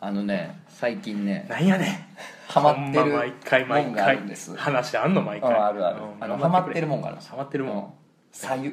[0.00, 2.08] あのね最近ねなんやねん。
[2.48, 4.56] ハマってるほんま毎回毎もんがある回んです。
[4.56, 5.52] 話あんの毎回。
[5.52, 6.00] ああるある。
[6.02, 7.16] うんあのハマってるもんがある。
[7.16, 7.76] んですよハマってるもん。
[7.76, 7.84] うん。
[8.32, 8.68] 左右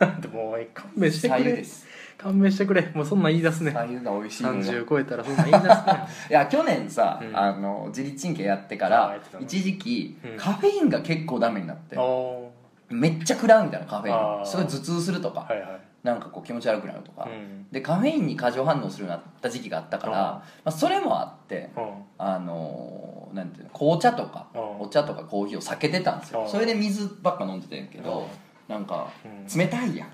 [0.20, 1.86] でもう勘弁して左くです。
[2.18, 2.82] 勘弁してくれ。
[2.94, 4.56] もうそんなん言い出すね左右が美味しいのが。
[4.58, 7.36] 30超えたらそんなん言い出すね いや去年さ、うん。
[7.38, 9.44] あの自律神経やってかあらやってたね。
[9.44, 10.36] 一時期、うん。
[10.36, 11.96] カフェインが結構ダメになって。
[11.96, 12.50] お
[12.90, 14.42] めっちゃ食らうみたいなカフェイあー。
[14.42, 17.66] ンすごい頭痛するとか、はいはいなんかこう気持ち悪くなるとか、うん。
[17.70, 20.16] でカフェインに過剰反応するようになった時期があったから、うん。
[20.18, 21.92] まあ、それもあってうん。
[22.18, 24.80] あのーなんていうの紅茶とかうん。
[24.80, 26.42] お茶とかコーヒーを避けてたんですよ。
[26.42, 26.48] うん。
[26.48, 28.28] それで水ばっか飲んでたんやけど
[28.68, 29.58] なんかうん。
[29.58, 30.10] 冷たいやん。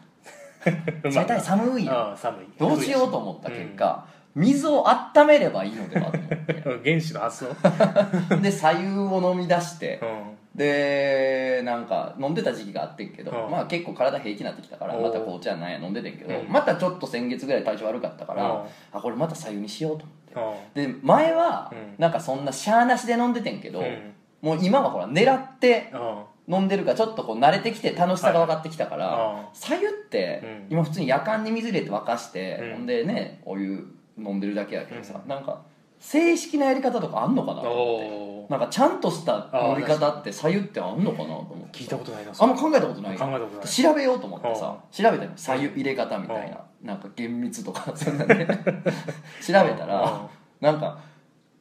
[1.05, 2.17] 冷たい寒いやん。
[2.17, 2.47] 寒い。
[2.59, 6.53] どうしようと思った結果水を温めればいいのではと思って。
[6.67, 8.37] う ん原子の発想？
[8.43, 10.26] で左右を飲み出してうん
[10.57, 13.51] でなんか飲んでた時期があってんけど、うん。
[13.51, 16.49] まあ結構体平気になってきたからまた紅茶なんや飲んでてんけど、うん。
[16.49, 18.61] またちょっと先月ぐらい体調悪かったから、うん。
[18.93, 20.05] あこれまた左右にしようと
[20.41, 20.85] 思って。
[20.85, 20.95] うん。
[20.95, 21.95] で前はうん。
[21.99, 24.13] なんかそんなシャーなしで飲んでてんけど、うん。
[24.41, 26.57] もう今はほら狙ってうん。
[26.57, 30.67] 飲んでるからちょっとこう慣れてきて楽しさが分かってきたから、はい左右って、うん。
[30.71, 32.73] 今普通に夜間に水入れて沸かして、うん。
[32.73, 33.87] ほんでねお湯
[34.19, 35.29] 飲んでるだけやけどさ、うん。
[35.29, 35.61] なんか
[35.99, 38.17] 正式なやり方とかあんのかなと思って。
[38.23, 43.19] おなんかちゃんとした飲み方って左右ってあんのかなと思って聞いたことないなあんま考えたことない。
[43.19, 43.67] 考えたことない。
[43.67, 44.77] 調べようと思ってさ。
[44.91, 46.61] う調べたの左右入れ方みたいな。
[46.83, 48.47] なんか厳密とかそんなね。
[49.45, 50.29] 調べたら
[50.61, 50.99] なんか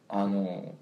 [0.09, 0.75] あの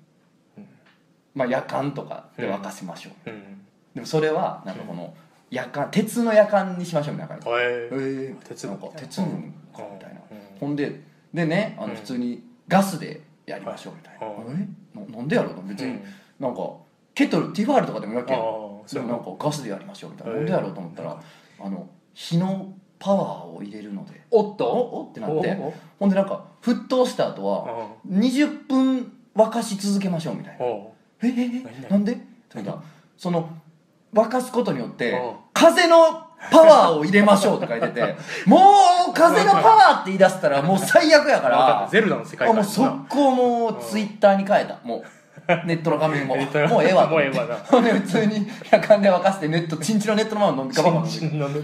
[1.33, 3.29] まあ夜間とかで沸かしましょう。
[3.29, 3.65] うん。
[3.95, 5.13] でもそれはなんかこの
[5.49, 7.49] 夜間鉄の夜間にしましょうみたいな感じ。
[7.49, 9.31] へええー、鉄なんか鉄のか
[9.93, 10.21] みたいな。
[10.31, 10.59] うん。
[10.59, 11.01] ほんで
[11.33, 11.89] でねあうん。
[11.91, 14.45] の普通にガスでやりましょうみたいな、はい。
[14.95, 14.99] え？
[15.11, 15.61] ななんでやろうと？
[15.63, 16.03] 別に、うん。
[16.39, 16.61] なんか
[17.13, 18.37] ケトルティファールとかでもやっけん。
[18.37, 20.33] でもなんかガスでやりましょうみたいな。
[20.33, 21.21] なんでやろうと思ったら
[21.59, 24.21] あの火のパワーを入れるので。
[24.31, 24.65] おおっと？
[24.65, 25.53] おってなって。
[25.99, 30.65] ほんでなんか沸騰した後は20分沸かし続けましょうみたいな。
[30.65, 32.13] おええなんで？
[32.13, 32.21] って
[32.55, 32.83] 言ったら
[33.17, 33.49] その
[34.13, 38.15] 沸かすことによってうん風のパワーを入れましょうって書いてて
[38.45, 38.57] も
[39.09, 44.77] う風のパワーって言い出したらもう最悪やからゼルダの世界あもう観速攻もうツイッターに変えた。
[44.83, 45.03] もう
[45.65, 46.35] ネットの画面も。
[46.35, 47.55] もうええわもうええわな。
[47.55, 51.61] ほんで普通に夜間で沸かしてネットチンチのネットのまま飲んでガバガバ飲んでチンチンの20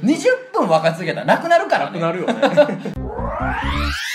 [0.53, 1.99] 分沸かし続けたらなくなるからね。
[1.99, 2.33] なくなるよね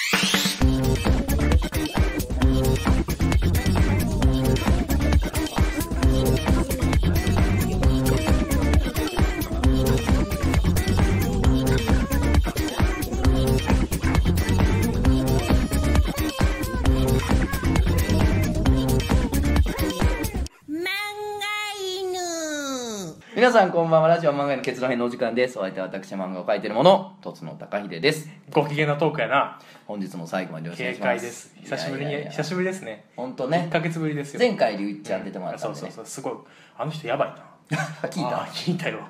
[23.44, 24.08] 皆さんこんばんは。
[24.08, 25.58] ラジオ漫画への結論編のお時間です。
[25.58, 28.30] お相手は私漫画を描いてる者とつの高秀です。
[28.50, 29.60] ご機嫌なトークやな。
[29.86, 33.04] 本日も最後までよろしくお願軽いします快です久しぶりに久しぶりですね。
[33.12, 33.68] 1本当ね。
[33.70, 34.40] ヶ月ぶりですよ。
[34.40, 35.74] 前回りゅういっちゃん出てもらったそうん。
[35.74, 36.06] でねそうそう。
[36.06, 36.32] すごい。
[36.78, 37.28] あの人やばい
[37.76, 37.76] な。
[38.08, 38.44] 聞いた。
[38.44, 39.00] あー聞いたよ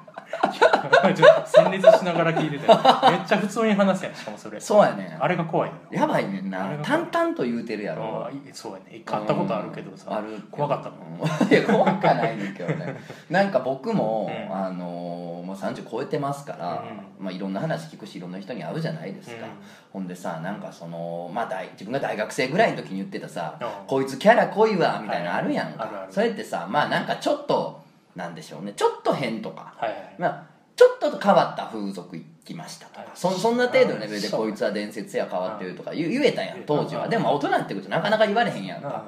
[1.14, 4.60] ちょっと戦列しながら聞いてたよめっちゃ普通に話すやんしかもそれ。
[4.60, 5.82] そうやねあれが怖いのよ。
[5.92, 6.78] やばいねんな。
[6.82, 8.30] 淡々と言うてるやろ。
[8.52, 10.16] そうやね一回会ったことあるけどさ。
[10.16, 11.48] ある怖かったのうん。
[11.48, 12.96] いや怖くはないねんけどね。
[13.30, 14.56] なんか僕も、うん。
[14.56, 16.84] あのーまあ、30超えてますから、
[17.18, 19.50] まあ、いろんな話聞くしいろんな人に会うじゃないですか、うん。
[19.92, 23.68] ほんでさなんかその、まあ、大自分が大学生ぐらいの時に言ってたさ「うん。
[23.86, 27.73] こいつキャラ濃いわ」みたいなのあるやんか、それってさまあなんかちょっと
[28.16, 28.72] なんでしょうね。
[28.76, 29.74] ちょっと変とか。
[29.76, 30.14] はいはい。
[30.18, 33.00] まあちょっと変わった風俗行きましたとか。
[33.00, 33.08] はい。
[33.14, 37.04] そそんな程度のレベルでこいつは伝説や変わってるとか言言えたやん当時は。
[37.04, 39.04] うんでも大人ってくるとなかなか言われへんやんか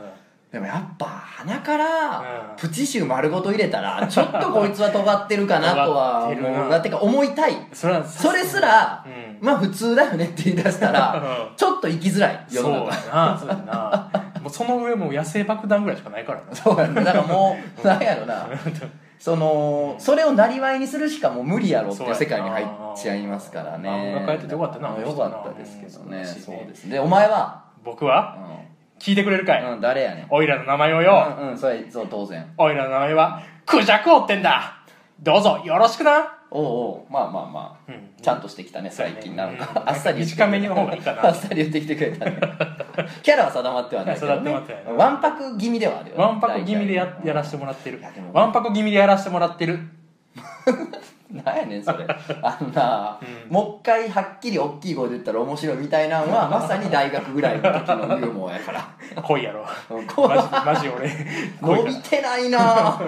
[0.53, 2.56] でもやっぱ鼻からうん。
[2.56, 7.55] プチシュー丸ごと入れたらちょっとこいつは尖ってるかなとは思うだってか思いたい。
[7.72, 8.03] それ
[8.45, 9.39] すらうん。
[9.41, 11.56] まあ普通だよねって言い出したらうん。
[11.56, 16.55] ちょっと生きづらい世のや中なそうやなもうその上もう野生爆弾ぐらいしかないからな。
[16.55, 18.47] そうやねだからもうなんやろな。
[19.19, 23.89] そのそれをなりわいにするしかもう無理やろっていう世界に入っちゃいますからね。
[23.89, 28.39] あ漫画描いててよかったなあよかったですけどねうんそうですでお前は僕は
[29.01, 34.78] 聞いてくれるかい、うん、うん、誰やねんおいらの名前をよ、うんうんそれそう当然おいらの名前はクジャクオってんだ
[35.21, 38.22] どうぞよろしくなおうおうまあまあまあ、うん。
[38.22, 39.88] ちゃんとしてきたね最近なんか、うん。
[39.91, 41.26] あっさり言って短めの方がいいかな。
[41.26, 42.41] あっさり言ってきてくれたね。
[43.22, 44.94] キャラは定まってはないけど、ね、定まってはない。
[44.94, 46.22] わんぱく気味ではあるよね。
[46.22, 47.98] わんぱく気味でややらせてもらってる。
[47.98, 49.80] いやでもわんぱく気味でやらせてもらってる
[51.31, 52.07] なんやねんそれ。
[52.43, 53.53] あんな、うん。
[53.53, 58.89] もう一回はっきり大きい声で言ったら面白いみたいなのはまさに大学ぐらいの時のユーモアやから。
[59.23, 59.67] 濃いやろ。
[59.91, 61.11] うんこうマジマジ俺。
[61.61, 63.01] 伸びてないな。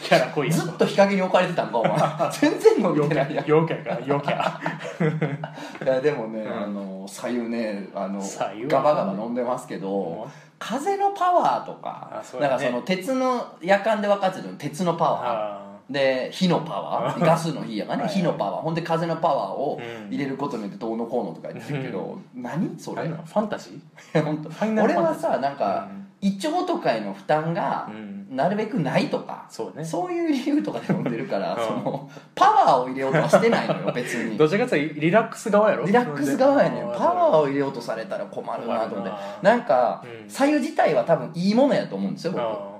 [0.00, 1.92] キャラ濃いやずっと日陰に置かれてたんかお前。
[2.30, 4.00] 全然伸びてないや陽キャやか。
[4.00, 5.84] ら陽キャ。
[5.84, 6.62] いやでもね、うん。
[6.62, 10.28] あの左右ねあの左右ガバガバ飲んでますけど、
[10.58, 12.40] 風のパワーとかね。
[12.40, 15.22] なんかその鉄の夜間で分かってるの鉄のパワー。
[15.24, 17.24] あで火のパワー。
[17.24, 18.04] ガスの火やがね。
[18.04, 18.62] はい火のパワー。
[18.62, 20.10] ほんで風のパワーをうん。
[20.10, 23.02] 入れることによってどうのこうのとか言ってるけど、何それ？
[23.02, 23.24] あ何なの？
[23.24, 23.80] ファンタジ
[24.14, 25.88] 本当俺はさなんか、
[26.20, 28.16] 胃腸とかへの負担がーうん。
[28.36, 29.84] なるべくないとか、そうね。
[29.84, 31.64] そういう理由とかで飲んでるから、うん。
[31.64, 34.36] そのパワーを入れようとはしてないのよ別に。
[34.38, 35.86] どちらかというとリラックス側やろ？
[35.86, 39.12] リラックス側やねんうんパワーを入れようとされたら困るなと思って。
[39.42, 39.56] な。
[39.56, 40.28] んかうん。
[40.28, 42.42] 左右自体は多分いいものやと思うんですよ僕。
[42.42, 42.75] あ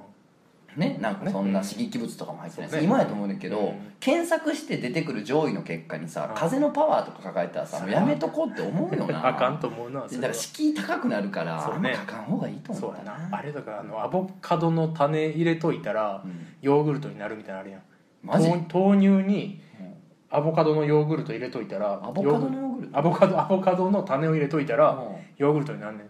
[0.76, 2.82] ねなんかそんなね刺激物とかも入ってないしね。
[2.82, 3.92] 今やと思うねんけど、うん。
[3.98, 6.34] 検索して出てくる上位の結果にさうん。
[6.34, 9.26] 風のパワーとか書かれたらさもうやめとこうって思うよな。
[9.28, 11.90] あかんと思うなだから敷居高くなるからそうね。
[11.90, 13.28] あんま書かん方がいいと思うやな。
[13.30, 16.46] あれだからあのアボカドの種入れといたらうん。
[16.60, 17.82] ヨーグルトになるみたいなのあるやん。
[18.22, 19.60] マジ、豆豆乳に
[20.30, 22.98] アボカドのヨーグルト入れといたらアボカドのヨーグルト？
[22.98, 25.16] アボカドアボカドの種を入れといたらうん。
[25.38, 26.08] ヨーグルトになんねん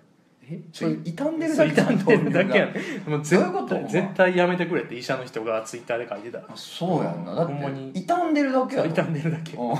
[0.48, 0.60] え？
[0.72, 2.58] それ傷んでるだけ傷んでるだけ。
[2.58, 2.72] やね
[3.06, 3.74] んもう絶どういうこと？
[3.74, 6.38] 対絶対やめてくれって医者の人がツイッターで書いてた。
[6.38, 7.34] あそうやんな。
[7.34, 7.92] だっほんまに。
[7.92, 8.88] て傷んでるだけやろ。
[8.88, 9.56] そう傷んでるだけ。
[9.56, 9.74] うん。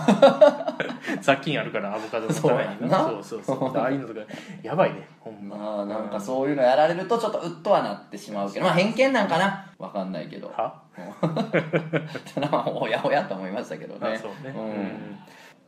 [1.23, 2.99] 雑菌あるからアボカドのそう種にやんな。
[2.99, 3.77] そうそうそう。
[3.79, 4.21] ああいうのとか
[4.63, 5.57] やばいねほんま。
[5.57, 8.67] まあなんかそういうのやられるとちょっとうっとはなってしまうけど。
[8.67, 9.73] まあ偏見なんかな。
[9.79, 10.49] わかんないけど。
[10.49, 10.83] は？
[12.51, 14.15] まあおやおやと思いましたけどね。
[14.15, 14.55] あそうね。
[14.57, 15.19] うん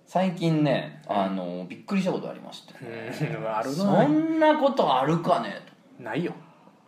[0.09, 2.75] 最近ねあのびっくりしたことありまして。
[2.83, 3.37] うん。
[3.45, 5.61] うんあるそなんなことあるかね？
[6.01, 6.33] ないよ。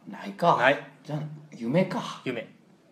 [0.07, 0.57] とないか。
[0.57, 0.79] ない。
[1.05, 1.21] じゃあ
[1.55, 2.23] 夢か。
[2.25, 2.49] 夢。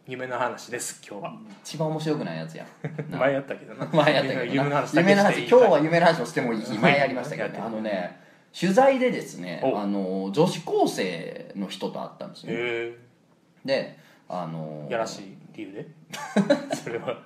[0.07, 1.33] 夢の話です今日は。
[1.63, 2.67] 一番面白くないやつや
[3.09, 3.87] 前やったけどな。
[3.91, 4.45] 前やったけどな。
[4.45, 7.59] 夢の話だけ夢の話していい今日は夢の話をしてもいい日前やりましたけどね。
[7.59, 8.21] あのね
[8.59, 9.79] 取材でですねお。
[9.79, 12.95] あの女子高生の人と会ったんですよへ
[13.65, 13.99] で
[14.29, 15.87] あのえやらしい理由で？
[16.75, 17.17] それは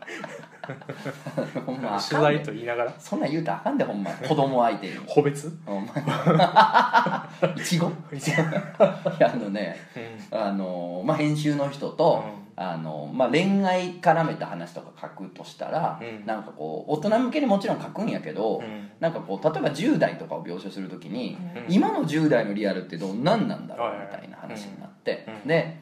[1.66, 2.94] ほんまあ取材と言いながら？
[2.98, 4.10] そんなん言うたらあかんでほんま。
[4.10, 4.94] 子供相手に。
[5.06, 5.88] 個別お前
[7.56, 7.88] いちご？
[7.88, 7.90] い
[9.18, 9.76] やあのね
[10.30, 12.24] あの、まあ、編集の人と、
[12.56, 16.26] あのまあ、恋愛絡めた話とか書くとしたら、うん。
[16.26, 18.90] なんかこう大人向けにもちろん書くんやけど、うん。
[19.00, 21.36] なんかこう例えば10代とかを描写するときに、
[21.68, 21.74] うん。
[21.74, 25.48] 今の10代のリアルってどんなんなんだろうみたいな話になって、うん。
[25.48, 25.81] で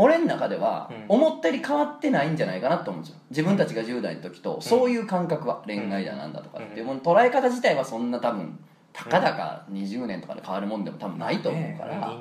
[0.00, 1.04] 俺の中ではうん。
[1.08, 3.20] 思ったより変わってないんじゃないかなと思うんですよ。
[3.30, 6.80] 自分たちが10代の時とそういう感覚は恋愛だなんだとかって。
[6.80, 8.58] いうもの捉え方自体はそんな多分
[8.92, 12.12] たかだか20年とかで変わるもんでも多分ないと思うから、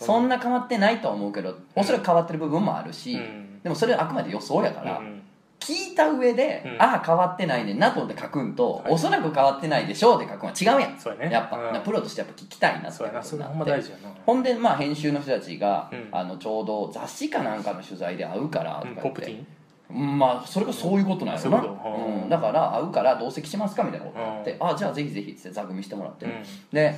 [0.00, 3.62] そんな変わってないとは思うけどおそらく変わってる部分もあるし、うん。
[3.62, 5.22] でもそれはあくまで予想やから、うん
[5.60, 6.82] 聞いた上で、うん。
[6.82, 8.92] ああ変わってないねんなと思って書くんと、はい。
[8.92, 11.32] おそらく変わってないでしょうで書くのは違うやんそうやね。
[11.32, 11.82] やっぱ、うん。
[11.82, 14.10] プロとしてやっぱ聞きたいなってそうやなことになほんまって大事やな。
[14.24, 16.08] ほんでまあ編集の人たちが、うん。
[16.12, 19.46] あのちょうど雑誌かなんかの取材で会うからとかうん言って、ポップティーン？
[19.88, 22.22] うんまあそれがそういうことなんやろな、そういうこと？
[22.22, 26.32] うん、だから会うから同席しますかみたいなことになって、あじゃあぜひぜひっつって座組してもらって、うん。
[26.72, 26.94] で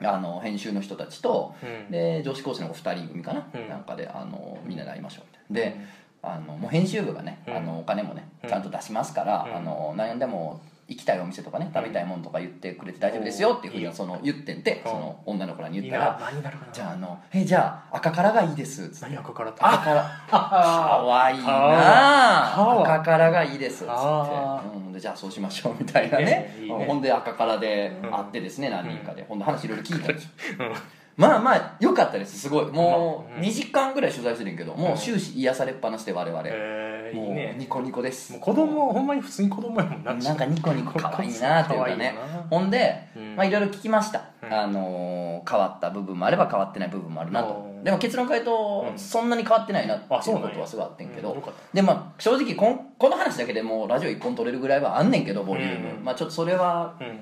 [0.00, 1.90] あの編集の人たちとうん。
[1.92, 3.68] で女子高生の2人組かな、うん。
[3.68, 5.76] なんかであのみんなで会いましょうみたいな。
[5.76, 5.86] で、
[6.22, 7.56] あのもう編集部がね、うん。
[7.56, 8.48] あのお金もねうん。
[8.48, 9.56] ちゃんと出しますから、うん。
[9.56, 16.32] あの何でも行きたいお店とかね食べたいものとか言ってくれて大丈夫ですよっていうふうにその言ってんその女の子らに言ったら
[16.72, 19.14] じゃああの「えじゃあ赤からがいいです」っつって。
[19.14, 19.60] 何赤からって。
[19.60, 23.90] 赤からかあわいいかなわ赤からがいいですっつって。
[23.90, 26.54] あうんでじゃあそうしましょうみたいなね。
[26.66, 28.10] ほんで赤からでうん。
[28.10, 29.26] 会ってですね何人かで。
[29.28, 30.30] ほんで話いろいろ聞いたんですよ
[30.60, 30.74] うん
[31.18, 32.66] まあまあ良かったですすごい。
[32.66, 33.42] もううん。
[33.42, 36.40] 2時間ぐらい取材してるんけどもう終始癒されっぱなしで我々。
[36.42, 37.56] もえーいいうね。
[37.58, 38.32] ニコニコです。
[38.32, 40.14] もう子供ほんまに普通に子供やもんな。
[40.14, 42.14] なんかニコニコ可愛いなっていうかね。
[42.48, 43.34] ほんでうん。
[43.36, 44.22] まあいろいろ聞きました。
[44.42, 44.52] うん。
[44.54, 47.64] あのー変わった部分もあれば変わってない部分もあるなと。
[47.82, 48.98] でも結論から言うとうん。
[48.98, 51.36] そんなに変わってないなっていうことはすごいあってんけど。
[51.72, 55.88] でまあ正直こんこの話だけでもうラジオ1本撮れるぐらいはあんねんけどボリューム。
[55.98, 56.04] うん。
[56.04, 57.20] まあちょっとそれはうん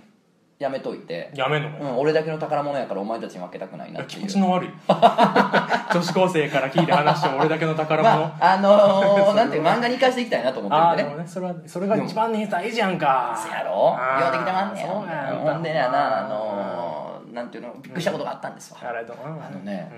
[0.58, 1.30] やめといて。
[1.34, 4.22] やめんのかうん俺だけの宝物やからお前たちに負けたくないなって気いう。
[4.22, 4.70] 持ちの悪い？
[4.88, 8.16] 女子高生から聞いた話を俺だけの宝物？
[8.18, 11.10] まああのー、 なんていう漫画に生かしていきたいなと思ってるんでね。
[11.16, 13.34] もねそれはそれが一番ね大事やんか。
[13.36, 13.94] せやろ？
[13.98, 14.22] あー。
[14.22, 17.74] ようできてまんねやそうやほんでねなあのー、なんていうの？
[17.82, 19.94] びっくりしたことがあったんですわ、あれだああのねう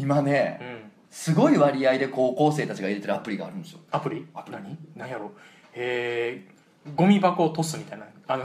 [0.00, 0.90] ん今ねうん。
[1.10, 3.80] すごい割合で高校生たちが入れてるアプリがあるんですよ。
[3.90, 4.26] アプリ？
[4.34, 4.56] アプリ。
[4.58, 5.30] 何何やろ？
[5.74, 8.44] えー、ゴミ箱をトスみたいなあの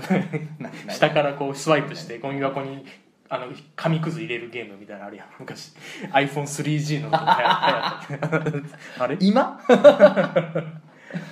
[0.89, 2.85] 下からこうスワイプしてゴミ箱に
[3.29, 5.27] あの紙くず入れるゲームみたいなのあるやん。
[5.39, 5.73] 昔
[6.11, 9.17] iPhone3G の時に流行った あれ？
[9.19, 9.59] 今？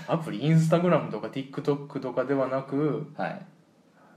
[0.07, 3.41] アプリインスタグラムとか TikTok とかではなくはい。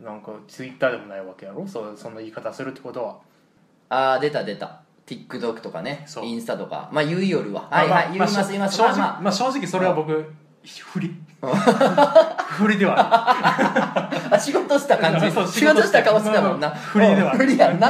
[0.03, 1.67] なんか Twitter でもないわけやろ？
[1.67, 3.19] そうそんな言い方するってことは。
[3.89, 4.81] ああ出た出た。
[5.07, 6.07] TikTok とかね。
[6.23, 6.89] インスタとか。
[6.93, 8.07] まあ言いよるわはいはい。
[8.09, 8.77] 言います言います。
[8.77, 9.23] 正直,、まあまあ。
[9.23, 10.33] まあ、正直それは僕
[10.65, 11.15] 振り
[12.55, 15.31] 振りではあ あ仕事した感じ。
[15.31, 16.71] そう仕事した顔してたもんな。
[16.71, 17.89] 振りでは振りやんな。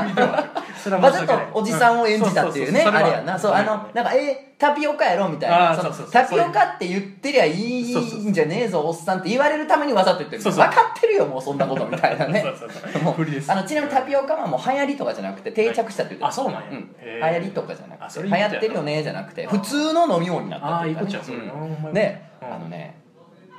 [1.01, 3.39] わざとおじさんを演じたっていうねあれやな。
[3.39, 5.75] そうあのなんかえータピオカやろみたいな。
[5.77, 10.43] そのタピオカって言ってりゃいいんじゃねえぞおっさんって言われるためにわざと言ってる。
[10.43, 12.45] 分かってるよもうそんなことみたいなね。
[13.49, 21.09] あのちなみにタピオカはもう流行りとかじゃなくて定着したって言ってあそうなんや、うん、流行りとかじゃなあくて流行ってるよねじゃなくて普通の飲み物になったっていうかね。
[21.09, 21.89] いいこっちゃそれ、うん。
[21.89, 23.04] うんでうんあのね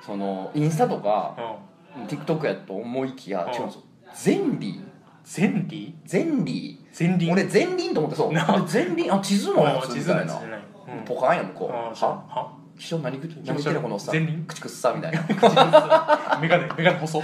[0.06, 1.36] そのインスタとか
[1.98, 2.04] うん。
[2.06, 3.54] TikTok やと思いきやうん。
[3.54, 3.82] 違うんですよ。
[4.14, 4.82] ゼンリ
[5.24, 6.08] ゼンリー？
[6.08, 6.96] ゼンリー。
[6.96, 8.34] ゼンリ俺ゼンリーと思ってそう。
[8.68, 10.40] ゼンリーあ地図のやつ地みたいな。
[10.40, 11.72] うん、ポカーンや向こう。
[11.74, 15.22] あーそうはは気象何何言ってんのこのおっさんゼンリー口くっさみたいな。
[16.42, 17.24] メガネメガネ細。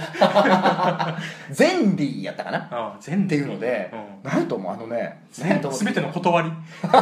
[1.50, 2.58] ゼンリーやったかな？
[2.58, 3.90] っあゼンリていうので
[4.24, 4.30] うん。
[4.30, 6.52] なんともうあのねなんとも全ての断り。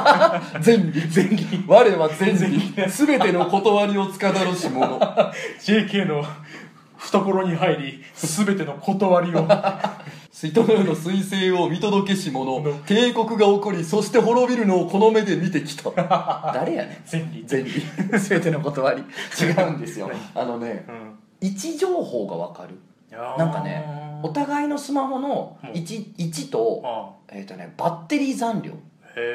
[0.60, 1.10] ゼンリー。
[1.10, 1.64] ゼンリー。
[1.68, 3.06] 我はゼンリー。
[3.06, 5.32] 全ての断りをつかだろし者。
[5.60, 6.24] JK の
[6.98, 9.46] 懐に入り全ての断りを
[10.48, 15.90] 人の世の彗星を見届けし者帝国が起こりそして滅びるのをこの目で見てきた。
[16.54, 17.08] 誰やねん。
[17.08, 17.70] ゼンリ全理
[18.18, 19.02] 全ての断り。
[19.40, 20.10] 違うんですよ。
[20.34, 21.48] あのねうん。
[21.48, 22.78] 位置情報が分かる。
[23.36, 28.72] なんかねお互いのスマホの位置位置と,、あえーとね、バッテリー残量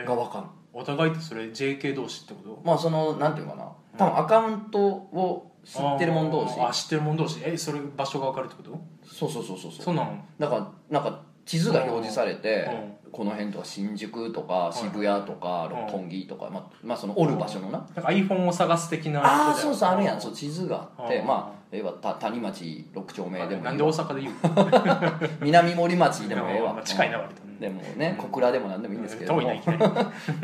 [0.06, 0.46] が分かる。
[0.74, 2.62] お互いってそれ JK 同士ってこと？
[2.64, 3.68] まあそのなんていうかな。
[3.98, 6.62] 多分アカウントを知ってる者同士。
[6.62, 7.42] あ知ってる者同士。
[7.44, 8.80] えそれ場所が分かるってこと？
[9.08, 9.82] そうそうそうそうそう。
[9.86, 10.18] そうなの？
[10.40, 12.70] だからなんか地図が表示されて
[13.08, 15.80] うこの辺とか新宿とか渋谷とかうん。
[15.82, 17.80] 六本木とか、まあ、まあそのおる場所のな。
[17.80, 20.22] なんか iPhone を探す的なああそうそうあるやん。
[20.22, 21.28] そう地図があってうん。
[21.28, 21.92] まあええわ。
[21.94, 24.34] た谷町六丁目でもなんで大阪で言う
[25.42, 26.74] 南森町でもええわ。
[26.74, 29.34] まあ近いな割とでもね小倉でも何でもいいんですけど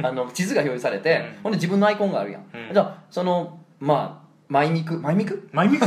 [0.04, 1.44] あの地図が表示されて、うん。
[1.44, 2.44] ほんで自分のアイコンがあるやん。
[2.74, 4.21] じゃあそのまあ
[4.52, 5.86] マイミクマイミクマイミク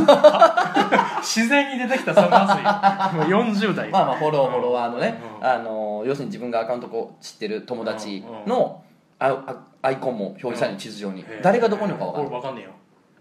[1.21, 2.63] 自然に出てきたそのまずい。
[3.31, 3.91] もう40代。
[3.91, 5.47] まあまあフォローフォロワーのね、うん。
[5.47, 8.83] あの要するに自分がアカウントこう知ってる友達の
[9.19, 12.71] アアアイコンも表示される地図上に、へえ誰がどこにいるか分かんねえよ。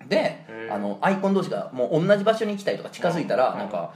[0.07, 3.57] であのアイコン同士がもう同じ場所に行きたいとか近づいたら、うん。
[3.57, 3.91] なんか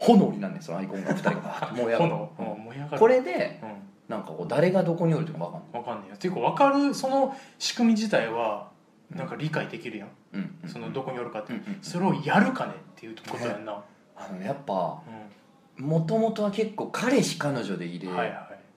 [0.00, 1.98] 炎になんねんそのアイコンが2人が燃え上がる。
[2.10, 2.30] 炎？
[2.40, 2.64] うん。
[2.64, 2.98] 燃え上がる。
[2.98, 3.70] これでうん。
[4.08, 5.62] なんかこう誰がどこにおるとか分かんない。
[5.72, 6.14] 分かんねえよ。
[6.16, 8.73] っていうか分かるその仕組み自体は
[9.10, 10.58] なんか理解できるやん、うん。
[10.62, 10.68] うん。
[10.68, 13.82] そのどこにおるかって、それをやるかねっていうことやんな、
[14.16, 15.02] あのやっぱ
[15.78, 18.34] うもともとは結構彼氏彼女で入れん、はいは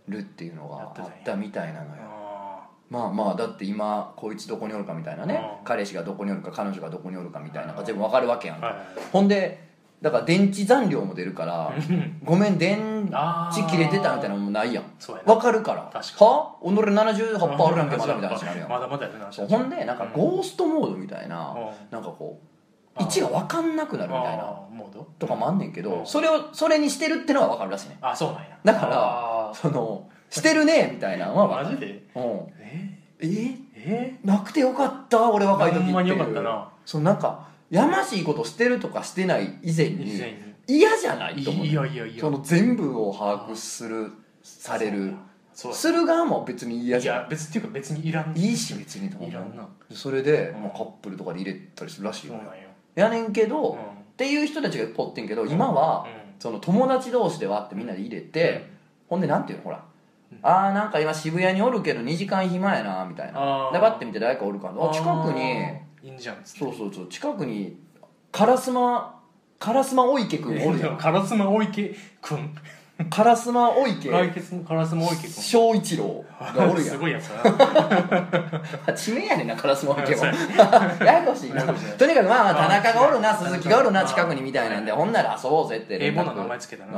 [0.07, 0.11] い。
[0.11, 2.01] るっていうのがあやってたみたいなのよ。
[2.03, 5.57] あまあまあだって今こいつどこにおるかみたいなね。
[5.59, 5.65] うん。
[5.65, 8.85] 彼氏がどこにおるか彼女がどこにおるかみたいなのが全部わかるわけやんーはいはい。
[9.11, 9.66] ほんで
[10.01, 12.19] だから電池残量も出るからうん。
[12.23, 13.09] ごめん電
[13.51, 14.83] 池切れてたみたいなのもないやん。
[14.99, 15.33] そうやな。
[15.33, 15.89] わかるから。
[15.91, 16.31] 確かに。
[16.31, 16.55] は？
[16.61, 18.69] 己78%あるやんけまだみたいな話になるやん。
[18.69, 21.69] まだまだやるなほんでなんかゴーストモードみたいなうん。
[21.91, 22.39] なんかこ
[22.99, 25.07] う位置が分かんなくなるみたいなあーモード？
[25.17, 26.05] とかもあんねんけどうん。
[26.05, 27.97] それをそれにしてるってのは分かるらしいね。
[28.01, 28.57] あそうなんや。
[28.63, 31.75] だからあそのしてるねみたいなのはー分かる。
[31.75, 32.03] マジで？
[32.15, 32.23] うん。
[32.59, 32.99] え？
[33.19, 33.55] え？
[33.75, 34.19] え？
[34.23, 35.85] なくてよかった俺若い時っていう。
[35.85, 36.69] ほんまによかったな。
[36.85, 40.21] そうなんかやましいことしてるとかしてない以前以に。
[40.67, 42.21] 嫌じゃないと思ういやいやいや。
[42.21, 44.11] その全部を把握する
[44.43, 45.15] される。
[45.53, 47.15] する側も別に嫌いじゃん。
[47.23, 48.37] や別っていうか別にいらん。
[48.37, 49.29] いいし別にと思う。
[49.29, 49.67] いらんな。
[49.91, 52.35] それで、うんまあ、カップルとかで入れたりするらしいよ
[52.95, 53.77] やねんけど、うん。
[53.77, 53.79] っ
[54.17, 56.11] ていう人たちがおってんけど今は、うん。
[56.39, 58.69] その友達同士ではってみんなで入れて、
[59.09, 59.83] ほんでなんていうのほら、
[60.31, 60.39] うん。
[60.43, 63.71] あーなんか今渋谷におるけど2時間暇やなみたいな。
[63.71, 66.59] でバッて見て誰かおるからあ近くにいいんじゃんっつって。
[66.59, 67.07] そうそうそう。
[67.09, 67.77] 近くに
[68.31, 69.07] 烏丸
[69.59, 70.97] 烏丸お池くんおるやん。
[70.97, 72.55] カラスマ大池くん。
[73.09, 75.33] 烏丸お池来月のカラスマ大池くん。
[75.33, 76.23] 翔一郎
[76.55, 76.95] がおるやん。
[76.95, 77.43] すごいやつだ。
[78.87, 80.23] な 地名やねんな烏丸お池も
[81.05, 81.59] ややこしいな。
[81.59, 81.97] ややこしい。
[81.97, 86.23] とにかくまあまあ田中がおるな鈴木がおるな近くにみたいなんでほんなら遊ぼうぜって英連絡。
[86.23, 86.93] 語の名前つけたな。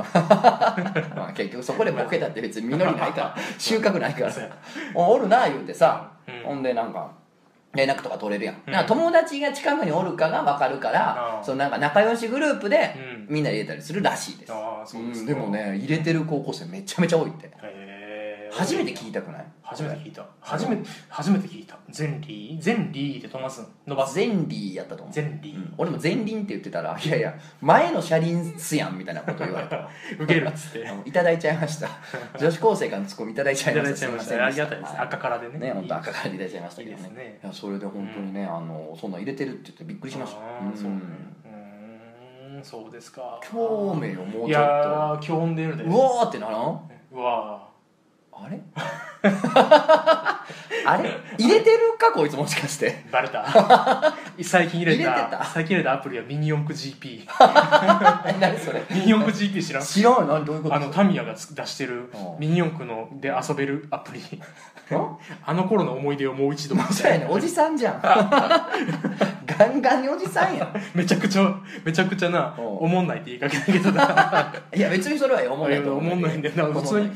[1.16, 3.36] まあ結局そこでボケたって別に実りないから。
[3.58, 4.30] 収穫ないから。
[4.30, 4.50] そうや。
[4.94, 6.42] おるな言うてさ、うん。
[6.44, 7.18] ほんでなんか
[7.74, 8.86] 連絡とか取れるやん、うん。
[8.86, 12.94] 友達が近くにおるかが分かるから、うんそのなんか仲良しグループで
[13.28, 13.34] うん。
[13.34, 14.52] みんな入れたりするらしいです、
[14.96, 17.50] うんでもね入れてる高校生めちゃめちゃ多いって
[18.52, 19.46] 初めて聞いたくない？
[19.62, 20.26] 初めて聞いた。
[20.40, 21.78] 初めて初めて聞いた。
[21.90, 22.60] ゼンリー？
[22.60, 25.14] ゼンリーって飛ばす伸ばすゼンリーやったと思う。
[25.14, 25.74] ゼンリー、うん。
[25.78, 29.88] 俺も前輪って言ってたら「いやいや前の車輪っすやん」みたいなこと言われた。
[30.18, 30.78] 受けるっつって。
[30.80, 31.88] い あのいただいちゃいました。
[32.38, 33.94] 女子高生からのツッコミいただいちゃいました。
[33.94, 34.44] ただいちゃいました。
[34.46, 34.94] ありがたいです。
[34.96, 35.58] は赤からでね。
[35.58, 36.96] ね本当赤からいただいちゃいましたけどね。
[36.96, 37.38] いいですね。
[37.42, 40.38] いやそれで本当にね、あのそんなん入れてるって言ってびっくりしました。
[40.40, 40.96] あーそうね。
[40.96, 41.00] ん
[42.54, 43.38] うーんそうですか。
[43.42, 46.90] 興味をもういちょっやー興んでるでとうわーってならん？
[47.12, 47.69] うわ
[48.42, 48.60] あれ？
[50.86, 51.10] あれ？
[51.38, 52.10] 入れてるか？
[52.12, 53.04] こいつもしかして。
[53.08, 53.44] ーバレた。
[54.42, 55.10] 最近入れた。
[55.12, 55.44] 入れてた。
[55.44, 57.22] 最近入れたアプリはミニ四駆 GP
[58.26, 58.82] え何それ？
[58.90, 59.82] ミニ四駆 GP 知らん？
[59.84, 60.44] 知らん何？
[60.44, 60.74] どういうこと？
[60.74, 62.40] あのタミヤがつ出してるうん。
[62.40, 64.20] ミニ四駆ので遊べるアプリ。
[64.20, 64.24] ん？
[65.44, 66.74] あの頃の思い出をもう一度
[67.28, 70.72] おじさんじゃんガンガンにおじさんやん。
[70.94, 71.54] めちゃくちゃ
[71.84, 72.60] めちゃくちゃなう。
[72.60, 73.72] んおもんないって言いかけた。
[73.72, 76.80] けどないや別にそれは思んないと思う思んないんだよな。
[76.80, 77.10] 普通に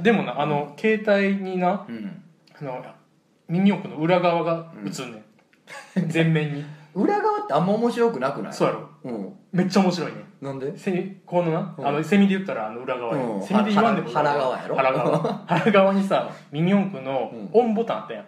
[0.00, 2.22] でもなあの携帯になうん。
[2.60, 2.82] あの
[3.48, 5.22] ミニ四駆の裏側が映んね
[6.04, 6.64] ん、全面に。
[6.94, 8.52] 裏側ってあんま面白くなくない？
[8.52, 8.88] そうやろ。
[9.04, 9.32] うん。
[9.52, 10.18] めっちゃ面白いね。
[10.40, 10.76] なんで？
[10.76, 11.86] セこのな、うん。
[11.86, 13.42] あのセミで言ったらあの裏側や、うん。
[13.42, 14.76] セミで言わんでも腹腹側やろ。
[14.76, 15.42] 腹側。
[15.46, 17.48] 腹側にさミニ四駆のうん。
[17.52, 18.24] オンボタンあったやん、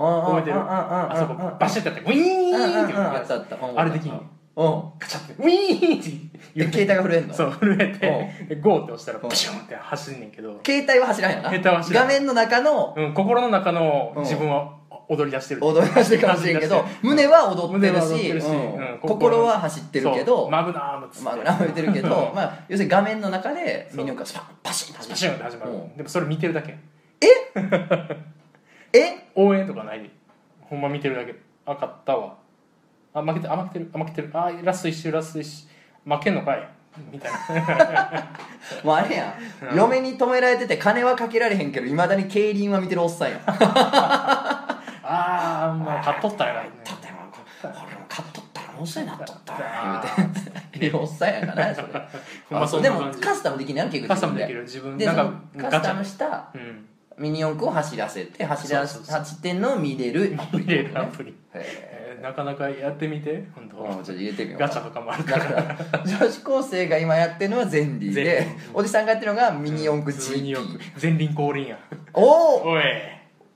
[0.00, 4.12] 覚えてるあそこバシッてやってウィーンってやつったあったあれできん
[4.56, 14.76] のカチャってウィーンって携帯が震えんのそう震えてゴーって押したらうんプシュンって走んねんけど、携帯は走らんやな携帯は走らん画面の中の、心の中の自分は
[15.08, 18.00] 踊り出してる踊り出してるかもしれんけど胸は踊ってる
[18.40, 18.42] し
[19.02, 26.78] 心は走ってるけどマグナームっつってまあ何も言ってるけどまあ要するに画面の中でミニオンがスパシッパシュンって始まる、でもそれ見てるだけ
[27.20, 27.26] え
[29.34, 30.02] 応援とかない？
[30.02, 30.10] で
[30.60, 31.34] ほんま見てるだけ。
[31.66, 32.36] あ勝ったわ。
[33.12, 33.90] あ負けてあ負けてる。
[33.94, 34.30] あ負けてる。
[34.32, 35.66] あラスト一周ラスト一周。
[36.04, 36.68] 負けんのかい？
[37.12, 37.38] みたいな。
[38.84, 39.34] もうあれや
[39.72, 39.76] ん。
[39.76, 43.40] 嫁に止められてて金はかけられへんけどいまだに競輪は見てるおっさんやん。
[43.46, 46.60] ああまあ勝っとったよな。
[46.62, 47.76] だってもうこれも
[48.08, 50.04] 買っとったら面白いなっとったわ。
[50.16, 50.30] 言う
[50.78, 50.86] て。
[50.86, 51.82] い うおっさんやからねそ
[52.78, 52.82] れ。
[52.82, 54.62] でもカスタムできないの結局カスタムできる。
[54.62, 56.86] 自分でなんかそのカスタムしたうん
[57.20, 59.18] ミニ四駆を走らせて走らそうそうそう。
[59.20, 60.34] 走ってんのを見れる。
[60.38, 62.22] アプリ見れるアねプリ、へえー。
[62.22, 63.84] なかなかやってみて本当。
[63.86, 68.70] えうんちょっと入れてみようガチャとかもあるかだからら女子高生が今やってるのはゼンリーゼンでリー。
[68.72, 71.78] おじさんがやってるのがミニ四駆ミニ四 GP 駆前輪後輪や。
[72.14, 72.82] おおおい。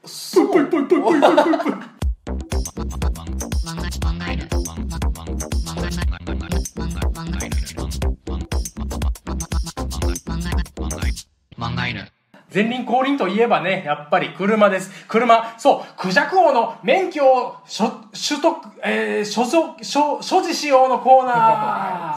[0.04, 0.52] そう。
[0.52, 1.72] ぽいぽいぽいぽいぽいぽいぽい
[12.54, 15.04] 前輪後輪といえばね、やっぱり車です。
[15.08, 21.32] 車、そう、クジャク王の免許を所取得、えー、所属、所、所持しようのコーナ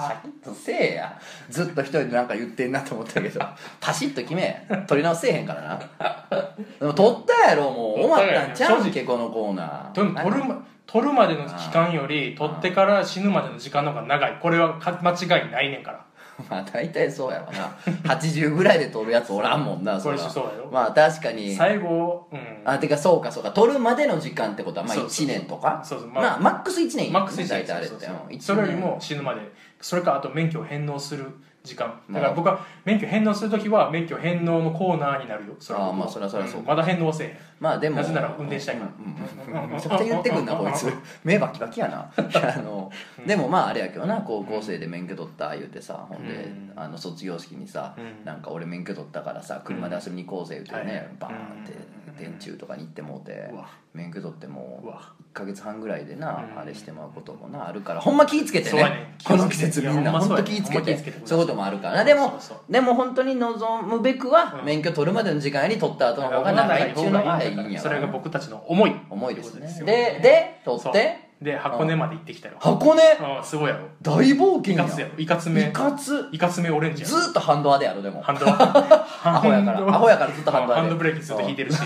[0.07, 0.19] シー。
[0.19, 1.19] ャキッとせえや。
[1.49, 3.41] ずっと一人でなんか言ってんなと思ったけど。
[3.81, 4.67] パシッと決め。
[4.85, 5.79] 取り直せえへんからな。
[6.79, 8.01] でも取ったやろもう。
[8.01, 9.91] 終わったんちゃうんけこのコーナー。
[9.93, 14.37] でも取るま、取るまでの期間より、取ってから死ぬまでの時間の方が長い。
[14.39, 16.06] これはか間違いないねんから。
[16.49, 17.75] まあ大体そうやわな。
[18.15, 21.55] 80ぐらいで取るやつおらんもんなこれはそうやよまあ確かに。
[21.55, 22.39] 最後、うん。
[22.63, 23.51] あてかそうかそうか。
[23.51, 25.81] 取るまでの時間ってことはまあそうそう1年とか？
[25.83, 26.09] そうそう。
[26.09, 28.07] まあマックス1年マックス1大体あれって。
[28.39, 29.41] それよりも死ぬまで。
[29.81, 31.25] それかあと免許を返納する
[31.63, 31.87] 時間。
[32.09, 35.55] だからまあ僕は免許返納するときは免許返納のコーナーになるよ。
[35.59, 35.87] それは。
[35.87, 36.65] ああまあそりゃそりゃそうん。
[36.65, 37.37] まだ返納はせえへん。
[37.59, 37.97] まあでも。
[37.97, 38.91] なぜなら運転したいから。
[38.97, 40.87] うんうんうんめちゃくちゃ言ってくんなこいつ。
[41.23, 42.09] 目バキバキやな。
[42.15, 42.91] あの
[43.25, 44.21] でもまああれやけどな。
[44.21, 48.25] 高校生で免許取った言うてさほんでうんあの卒業式にさうん。
[48.25, 51.73] なんか俺免許取ったからさ車で遊びに行こうぜ言うてはいねバーンって。
[51.73, 53.51] うん電柱とかに行ってもうて
[53.93, 55.13] 免許取ってもうわ。
[55.33, 56.59] 1ヶ月半ぐらいでなうん。
[56.59, 59.15] あれしてもらうこともなあるからほんま気ぃつけてね。
[59.23, 60.97] この季節みんなほんと気ぃつけて。
[61.25, 64.65] そういうこともあるからなでもでも本当に望むべくはうん。
[64.65, 68.95] 免許取るまでの時間より取った後の方が長いっていうのがいいんやそれが僕たちの思い。
[69.09, 69.67] 重いですね。
[69.85, 72.55] でで取ってで箱根まで行ってきたよ。
[72.59, 73.01] 箱根？
[73.01, 73.85] うんすごいやろ。
[74.01, 75.13] 大冒険やいかつやろ。
[75.17, 75.69] いかつめ。
[75.69, 76.29] いかつ？
[76.31, 78.23] いかつめオレンジやずーっとハンドアでやろでも。
[78.23, 79.07] ハンドア。
[79.23, 79.87] アホやから。
[79.87, 80.81] アホやからずっとハンドアで。
[80.81, 81.77] ハンドブレーキずっと引いてるし。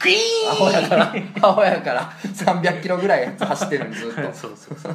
[0.00, 0.16] クイ
[0.50, 1.14] アホやから。
[1.42, 2.10] アホやから。
[2.22, 4.94] 300キロぐらい走ってるのずっーン そうそうそう。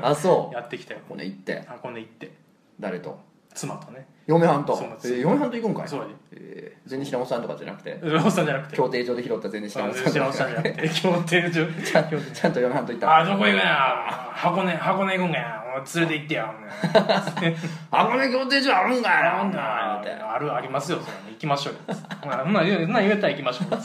[0.00, 0.54] とあそう。
[0.54, 1.00] やってきたよ。
[1.08, 1.64] 箱根行って。
[1.66, 2.30] 箱根行って。
[2.78, 3.18] 誰と？
[3.56, 4.06] 妻とね。
[4.26, 4.76] 嫁はんと。
[4.76, 5.88] そうなんですえー嫁はんと行くんかい。
[5.88, 6.00] そう。
[6.00, 7.98] やでえー全然知らんおっさんとかじゃなくて。
[8.02, 10.88] おっさんじゃなくて競艇場で拾った全然知らんおっさんじゃなくて。
[11.02, 13.16] 競艇場ちゃんちゃんと嫁はんと行った。
[13.18, 14.30] あどこ行くんや。
[14.34, 15.62] 箱根箱根行くんかや
[15.94, 16.54] 連れて行ってや。
[17.90, 19.32] 箱根競艇場あるんかいな。
[19.36, 20.00] なんだ。
[20.04, 20.98] 言うてあるありますよ。
[21.00, 21.80] それ行きましょうよ。
[22.20, 22.86] ほんならそんなん言う
[23.20, 23.70] たら行きましょう。
[23.70, 23.76] 行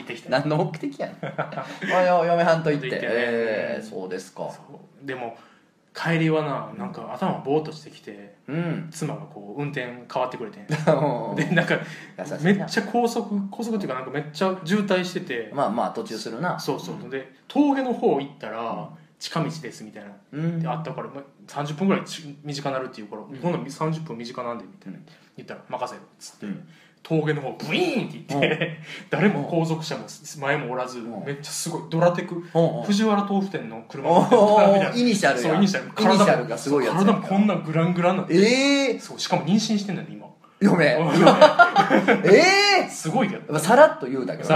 [0.00, 0.28] ってきて。
[0.28, 1.16] 何の目的やねん。
[1.94, 2.88] あよ嫁はんと行って。
[2.90, 3.12] と行ってね。
[3.14, 4.48] えーそうですか。
[4.50, 4.60] そ
[5.02, 5.06] う。
[5.06, 5.36] でも
[5.94, 8.88] 帰りはななんか頭ボーっとしてきてうん。
[8.90, 10.66] 妻がこう運転変わってくれてん。
[11.36, 11.78] ででなんか
[12.42, 16.58] めっちゃ高速高速っていうかなんかめっちゃ渋滞しててまあまあ途中するな。
[16.58, 20.10] そうそうで峠の方行ったら近道ですみたいな。
[20.32, 20.60] うん。
[20.60, 23.26] であったからまあ30分ぐらいち短なるっていうから、ん。
[23.26, 24.98] 今度30分短なんでみたいな。
[25.36, 26.68] 言ったら任せろっつって、うん
[27.02, 30.04] 峠の方ブイーンって言って、 誰も後続車も
[30.40, 31.24] 前もおらず、うん。
[31.24, 32.42] めっちゃすごいドラテク、
[32.86, 34.90] 藤原豆腐店の車みたいな。
[34.90, 36.48] ーイニシャルやそうイニシャル。
[36.48, 40.26] がすごいやつ体もこんなグラングランなんでええそうしかも妊娠してんだよね今
[40.60, 41.08] 嫁うん。
[42.24, 43.58] ええすごいけど。
[43.58, 44.50] さらっと言うだけど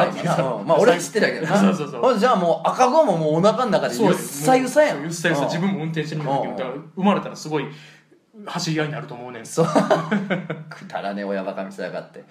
[0.65, 1.59] まあ俺は知ってたけどな。
[1.59, 5.03] そうそうそうじゃあもう赤子ももうお腹の中でゆっさゆさやん。
[5.03, 5.47] ゆっさゆさ。
[5.47, 7.65] 自分も運転してみたけど生まれたらすごい
[8.45, 9.47] 走り合いになると思うねん。
[9.47, 9.67] そう。
[10.69, 12.25] くだらねえ親バカ見せやがって。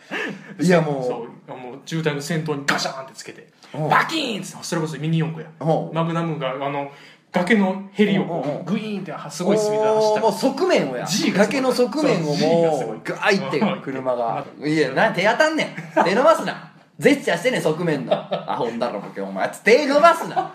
[0.62, 3.80] いやもそうもう渋滞の先頭にガシャーンってつけてう。
[3.80, 5.66] んバキーンってそれこそミニ四駆や。
[5.94, 6.92] マグナムがあの
[7.32, 10.22] 崖のヘリをグイーンってすごいスピードで走った。
[10.22, 11.06] もう側面をや。
[11.36, 13.48] 崖の側面をもうガーい。
[13.48, 14.46] ってうん 車が。
[14.64, 16.04] いやなん手当たんねん。
[16.04, 16.72] 手伸ばすな。
[16.98, 18.14] ジェスチャーしてね側面の。
[18.14, 19.22] アホんだろボケ。
[19.22, 20.52] お前手伸ばすな。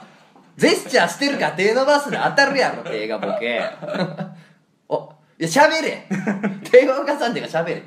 [0.57, 2.31] ジェスチャーしてるから手伸ばすな。
[2.31, 3.61] 当たるやろ手がボケ。
[3.83, 4.50] お
[5.41, 6.07] いや喋れ
[6.71, 7.83] 手が動かさんでが喋れ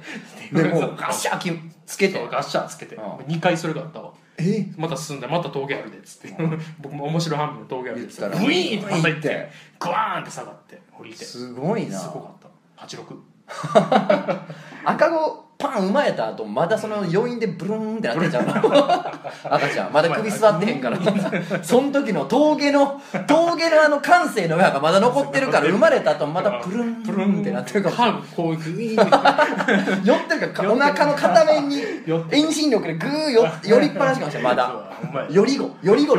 [0.51, 1.51] でもうガシャーき
[1.85, 2.27] つけて。
[2.27, 2.95] ガッシャーつけて。
[2.95, 3.03] うん。
[3.25, 4.11] 2回それがあったわ。
[4.37, 4.65] え？
[4.77, 6.35] また進んでまた峠あるでっつって。
[6.79, 8.21] 僕も面白半分の峠あるでっつって。
[8.21, 8.45] 言ったら。
[8.45, 9.51] グイーンってまた行ってて。
[9.79, 11.17] グワーンって下がって降りて。
[11.17, 11.99] すすごいな。
[11.99, 12.31] ごかっ
[12.77, 12.85] た。
[12.85, 13.19] 86
[14.85, 18.45] 赤子パン生まれた後まだその余韻でブルーンってなってんちゃう。
[18.45, 18.53] の
[19.55, 20.97] 赤ちゃんまだ首座ってへんから。
[21.63, 27.95] その時の峠の峠のあの感性の余波がまだ残ってるから 生まれた後まだプルンプルンってなってるかも。
[27.95, 31.81] 歯がこうグイーンって寄ってるからお腹の片面に
[32.29, 34.67] 遠心力でグーよ寄りっぱなしかもしれないまだ。
[34.67, 35.71] そうほんまやより子。
[35.81, 36.15] より子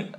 [0.00, 0.12] より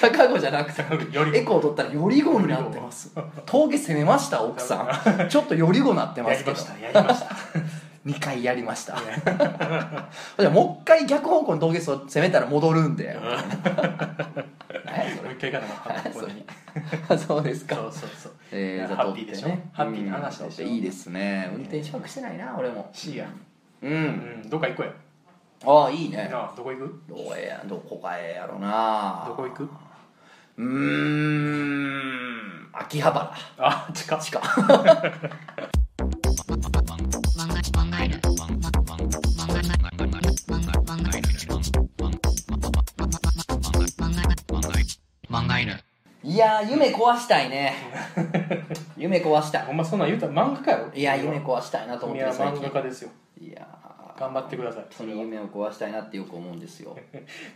[0.00, 3.12] 逆子じゃなくてエコー取ったらより子になってます。
[3.46, 5.28] 峠攻めました奥さん。
[5.28, 6.56] ちょっとより子なってますけど。
[6.56, 7.36] やりましたやりました。
[8.06, 8.96] 2回やりました。
[10.38, 13.18] じゃあもう一回逆方向に峠攻めたら戻るんで。
[17.18, 17.76] そも うですか。
[17.76, 18.32] そうそうそう。
[18.52, 19.48] えー、ハッピーでしょ。
[19.48, 19.68] ね。
[19.72, 20.66] ハッピーな話でしょ。
[20.66, 22.88] うんいいですね運転資格してないな俺も。
[22.92, 23.26] C や
[23.82, 24.42] ううん。
[24.44, 24.48] ん。
[24.48, 24.92] どっか行こうや
[25.66, 26.28] ああいいね。
[26.30, 27.02] なあどこ行く？
[27.08, 29.24] どうやどこかええやろな。
[29.26, 29.68] どこ行く？
[30.56, 33.34] うーん秋葉原。
[33.58, 34.22] あ近っ。
[34.22, 34.40] 近
[46.24, 47.74] いやー夢壊したいね。
[48.96, 49.62] 夢壊したい。
[49.66, 50.92] ほんまそんなん言うたら漫画家やろ？
[50.92, 53.10] いや夢壊したいなと思ってる最漫画近家ですよ。
[53.40, 53.87] いやー
[54.18, 54.86] 頑張ってください。
[54.90, 56.96] その夢を壊したいなってよく思うんですよ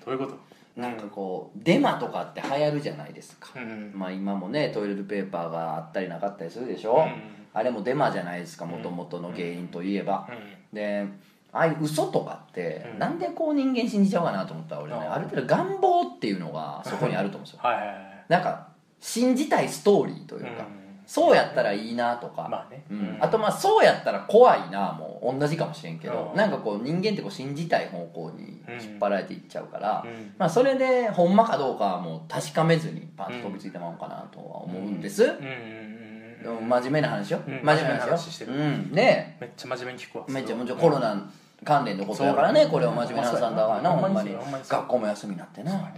[0.05, 0.37] どういうこと？
[0.77, 3.93] なんかこうデマとかって流行るじゃないですか、うん。
[3.95, 7.13] まあ今もねトイレットペーパーがあったりなかったりするでしょ、うん。
[7.53, 10.27] あれもデマじゃないですかもともとの原因といえば、
[10.73, 11.07] うで
[11.53, 12.99] ああいう嘘とかって、うん。
[12.99, 14.99] なんでこう人間信じちゃうかなと思ったら俺ね。
[15.01, 17.61] ある程度願望っていうのがそこにあると思うんですよ。
[17.63, 17.97] はいはいはい。
[18.29, 18.69] なんか
[19.01, 22.85] 信じたいストーリーというか、うんそうやったらいいなとか、まあね。
[22.91, 22.99] うん。
[22.99, 23.19] うん。
[23.21, 26.37] あとまあそうやったら怖いなもう同じかもしれんけど、うん。
[26.37, 30.35] なんかこう人間ってこう信じたい方向に引っ張られていっちゃうから、うん。
[30.39, 36.69] まあ、それでほんまかどうかはもう確かめずにパンと飛びついたまんかなとは思うんです、うん。
[36.69, 37.61] 真面目な話よ、うん。
[37.63, 38.53] 真面目な話してる。
[38.53, 38.93] うん。
[38.93, 40.25] ねめっちゃ真面目に聞くわ。
[40.29, 41.31] めっちゃもちろんコロナ
[41.65, 44.37] 関連のことやからねこれは真面目な話なんだからなほんまに。
[44.69, 45.91] 学校も休みになってな。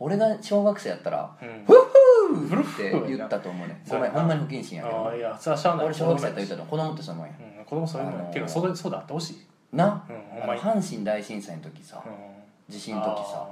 [0.00, 3.80] 俺が小学生やったらうん「フッフー!」フルって言ったと思うね。
[3.88, 5.14] ごめんほんまに不謹慎やけど。
[5.16, 5.86] いやそれはしゃあない。
[5.86, 8.10] 俺小学生やったら言ったの子供ってそのもんやうん子供そういう。
[8.10, 9.46] のあのーていうかそうだそうだってほしい。
[9.72, 10.04] な？
[10.46, 12.12] 阪神大震災の時さうん。
[12.72, 13.46] 地震の時さ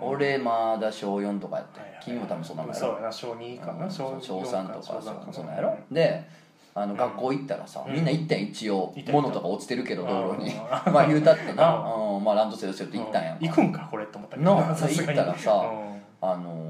[0.00, 2.86] 俺まだ小4とかやってはいはい君も多分そんなもんやろ。
[2.86, 3.12] そうやな。
[3.12, 3.90] 小2かな。
[3.90, 5.76] 小小3とかそそんなんやろ。
[5.90, 6.24] で
[6.74, 7.94] あの学校行ったらさうん。
[7.94, 8.94] みんな行ったん一応。
[9.10, 10.52] 物とか落ちてるけど道路に。
[10.70, 11.74] あ まあ言うたってな。
[11.74, 12.24] ううん。
[12.24, 16.02] まあランドセル背負って行ったんやん行くんかこれと思ったけなあさすがに行ったらさうん。
[16.20, 16.67] あのー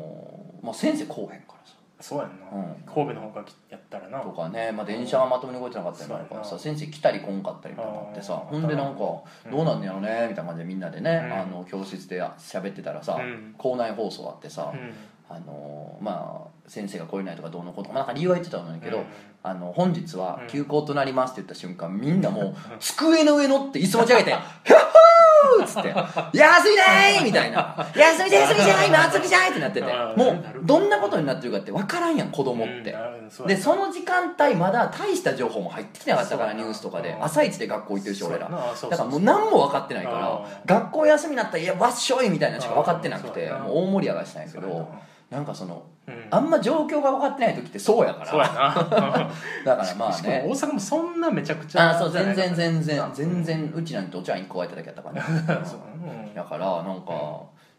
[0.63, 1.75] まあ先生来おへんからさ。
[2.01, 2.47] そうやんな。
[2.53, 2.75] うん。
[2.87, 4.21] 神戸の方がやったらな。
[4.21, 9.01] とかね、まあ、電車はまともに動いてなかったりとかさ先生来たり来んかったりとかってさうんほんでなんか
[9.47, 11.33] うんどうなんねやろねみたいな感じでみんなでね、うん。
[11.33, 13.55] あの教室で喋ってたらさ、うん。
[13.59, 14.95] 校内放送あってさ、うん。
[15.29, 19.05] あのまあ先生が来れないとかどうのことかなんか理由は言ってたんだけど、うん。
[19.43, 20.47] あの本日はうん。
[20.49, 24.31] 休校となりますって言った瞬間みんなもう机の上乗って椅子持ち上げて
[24.65, 25.89] 「ヒャッホー!」っつって
[26.37, 29.87] 「休みだーい!」みたいな「休みじゃ休みじゃい今休みじゃい!」ってなってて。
[30.17, 30.79] もうど。
[30.79, 32.97] んなことになってるかって分からんやん子供って。
[33.47, 37.11] でその時間帯まだ大した情報も入ってきてなかったからニュースとかで。
[37.11, 37.25] うん。
[37.25, 38.49] 朝一で学校行ってるし俺ら。
[38.49, 44.89] だからもう何も分かってないから学校休みになったら「いやわっしょい!」みたいなのしか分かってなくてもう大盛り上がりしたんやけど
[45.31, 46.27] なんかそのうん。
[46.31, 48.27] あんま状況が分かってない時ってそうやから。
[48.27, 48.75] そうやな。
[49.65, 53.13] だからまあしかも大ね阪もそんなめちゃくちゃあそう全然全然うん。
[53.13, 55.23] 全然うちなんてお茶碗1個加えただけやったからね。
[56.35, 57.13] だからなんか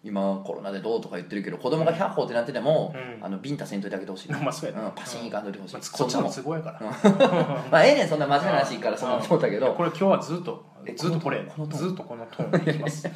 [0.01, 3.25] 今コロナでどうとか言ってるけど子供が100歩ってなってても、うん。
[3.25, 4.85] あのビンタせんといてあげてほしい、まあそうやな。
[4.85, 6.79] うんパシーンいかんといてほしい、まあこっちのも都合やから。
[7.71, 9.73] まあええねんそんな真面目な話からそんな思ったけど。
[9.73, 13.09] これ今日はずっとえずっとこれこのずっとこのトーンでいきます。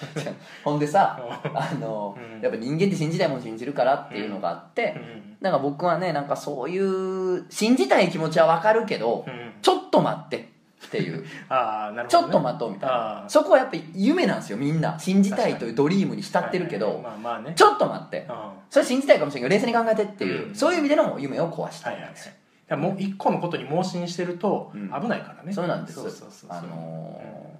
[0.64, 1.20] ほんでさ
[1.54, 2.40] あの、うん。
[2.40, 5.36] やっぱ人間って信じたいもの信じるからっていうのがあって、うん。
[5.40, 9.52] なんか僕はねなんかそういう信じたい気持ちはわかるけど、うん。
[9.62, 10.50] ちょっと待って
[10.86, 11.24] っていう。
[11.48, 12.30] ああなるちょほどね。
[12.30, 13.28] っと待とうみたいあなー。
[13.28, 14.98] そこはやっぱり夢なんですよみんな。
[14.98, 17.52] 信じたいというドリームに浸ってるけど、まあまあね。
[17.54, 18.26] ちょっと待って。
[18.70, 20.54] それ信じたいかもしれないけど冷静に考えてっていう、うん。
[20.54, 22.39] そういう意味での夢を壊したいはいはいいんですよ、だか
[22.76, 24.88] らもう一個のことに盲信してるとうん。
[24.88, 25.52] 危ないからね。
[25.52, 25.96] そうなんです。
[25.96, 26.50] そうそうそうそう。
[26.50, 27.50] あのー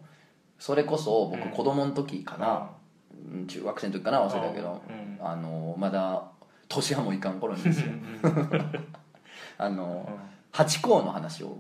[0.59, 2.69] それこそ僕うん子供の時かな、
[3.33, 3.47] うん。
[3.47, 5.19] 中学生の時かな忘れたけど、うん。
[5.27, 6.23] あのーまだ
[6.69, 7.87] 年はもいかん頃にですよ。
[9.59, 11.57] あのー八甲の話を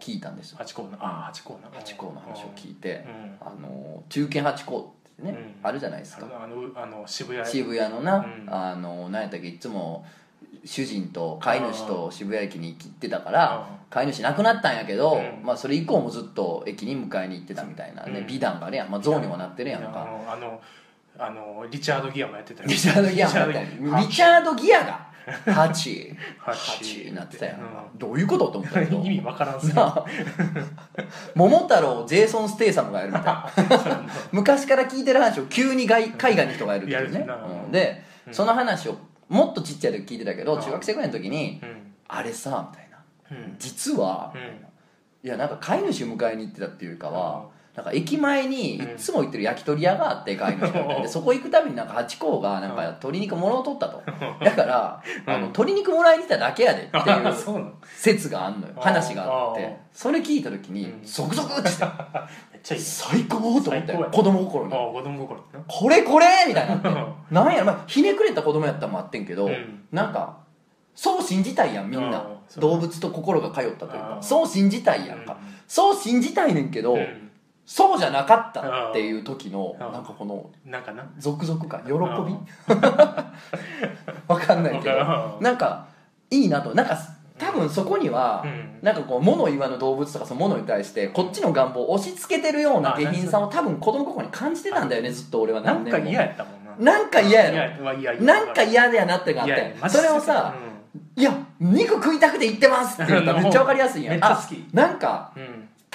[0.00, 0.56] 聞いたんですよ。
[0.58, 3.46] 八甲なあ八甲な八甲の話を聞いて、うん。
[3.46, 5.54] あのー中堅八甲ってね、うん。
[5.62, 6.26] あるじゃないですか。
[6.42, 7.44] あのあの渋谷。
[7.46, 8.46] 渋谷のな、うん。
[8.48, 10.06] あの何やったっけいつも
[10.64, 15.44] 主人と飼い主と渋谷駅に行ってたから飼い主亡くなったんやけど、うん。
[15.44, 18.26] まあ、それ以降もずっと駅に迎えに行ってたみたいなね、うん。
[18.26, 20.60] 美談があるやん、まあ、象にもなってるやんあかのあの
[21.18, 22.68] あのリチャード・ギアもやってたよ。
[22.68, 25.10] リチャード・ギアもやったやんリチャード・ギアが
[25.44, 26.16] 8 八。
[26.46, 30.04] 8になってたやんか、うどういうことと思ったけど 意味わからんすなあ。
[31.34, 34.02] 桃太郎ジェイソン・ステイサムがやるみたいな。
[34.32, 37.26] 昔から聞いてる話を急に外海外の人がやるっていうね。
[37.64, 37.72] うん。
[37.72, 38.34] で、うん。
[38.34, 38.96] その話を
[39.30, 42.98] もっとちっちゃい時聞いてたけどうん中学生ぐらいの時にうん「あれさ」みたいな。
[43.30, 43.56] うん。
[43.58, 44.40] 実はうん。
[45.22, 47.44] いやなんか飼い主を迎えに行ってたっていうかは
[47.76, 54.02] なんか駅前にいつも行ってる焼き鳥屋があって飼い主でそこ行くたびになんかハチ公がなんか鶏肉もらを取ったと。
[54.42, 55.32] だからうん。
[55.32, 58.74] あの鶏肉もらいに来ただけやでっていあう説があんのよ。
[58.78, 59.76] 話があって。
[59.92, 61.04] それ聞いた時にうん。
[61.04, 63.98] ゾクゾクってしてめっちゃいいね最高と思った最高や。
[64.00, 64.74] よ子供心に。
[64.74, 65.44] あ子供心な。
[65.66, 66.88] これこれみたいになって。
[67.34, 69.84] なんやろ、まあ、ひねくれた子供やったのもあってんけど、うん。
[69.92, 70.38] なんか
[70.94, 72.24] そう信じたいやんみんな。
[72.56, 74.14] 動物と心が通ったというか。
[74.16, 75.36] うんそう信じたいやんか、
[75.68, 77.30] そう信じたいねんけど、うん。
[77.64, 81.04] そうじゃなかったっていう時のうんなんかこのなんかな？
[81.18, 81.94] 続々感喜び？
[81.94, 82.04] うん
[84.26, 84.96] わかんないけど。
[85.38, 85.44] うん。
[85.44, 85.86] なんか
[86.30, 86.74] いいなと。
[86.74, 86.98] なんか
[87.40, 88.78] 多分そこには、うん。
[88.82, 96.10] なんかこう物言わぬ動物とかその物に対してこっちの願望を押し付けてるような下品さを多分子供心に感じてたんだよねずっと俺はなんか何年も。
[96.10, 96.92] 嫌やったもんな。
[96.92, 97.84] なんか嫌やろ
[98.24, 99.76] なんか嫌だやなってがあって。
[99.88, 100.54] それをさ
[101.16, 104.24] 「いや肉食いたくて言ってます」って言ったらめっちゃわかりやすいやん。
[104.24, 104.40] あ
[104.72, 105.32] なんか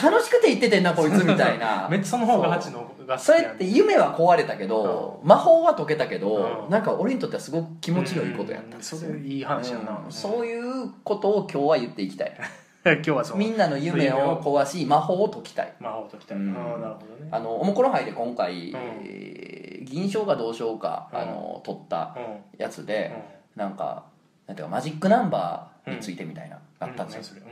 [0.01, 1.88] 楽しくて言っててんなこいつみたいな。
[1.91, 6.69] めっちゃその方がハチのがそれって夢は壊れたけど魔法は解けたけどうん。
[6.69, 9.10] なんか俺にとってはすごく気持ちのいいことやったんですよ。
[9.10, 9.17] うん。
[9.19, 10.01] それいい話やな。
[10.05, 10.12] うん。
[10.12, 12.36] そういうことを今日は言っていきたい。
[12.84, 13.38] 今日はそう。
[13.38, 15.73] みんなの夢を壊し魔法を解きたい。
[15.79, 16.55] 魔法ときたい、うん。
[16.55, 17.29] ああなるほどね。
[17.31, 18.79] あのおもころ杯で今回、うん。
[19.05, 21.19] えー銀賞か銅賞か、うん。
[21.19, 22.60] あの取ったうん。
[22.60, 23.13] やつで、
[23.55, 24.03] なんか
[24.47, 27.43] なんていうかマジックナンバーについてみたいな、あったんですよ、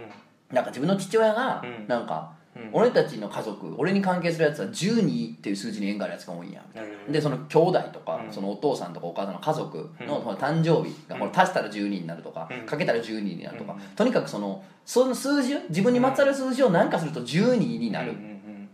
[0.54, 1.88] なんか自分の父親が、うん。
[1.88, 2.70] なんか、うん。
[2.72, 6.64] 俺たちの家族俺に関係するやつは12っていう数字に縁があるやつが多いんや。
[6.76, 8.32] うんでその兄弟とか、うん。
[8.32, 11.22] そのお父さんとかお母さんの家族の,、誕生日がうん。
[11.22, 12.66] これ足したら12になるとか、うん。
[12.66, 13.80] かけたら12になるとか、うん。
[13.96, 18.16] とにかくそのその数字自分にまつわる数字を何かすると12になるっ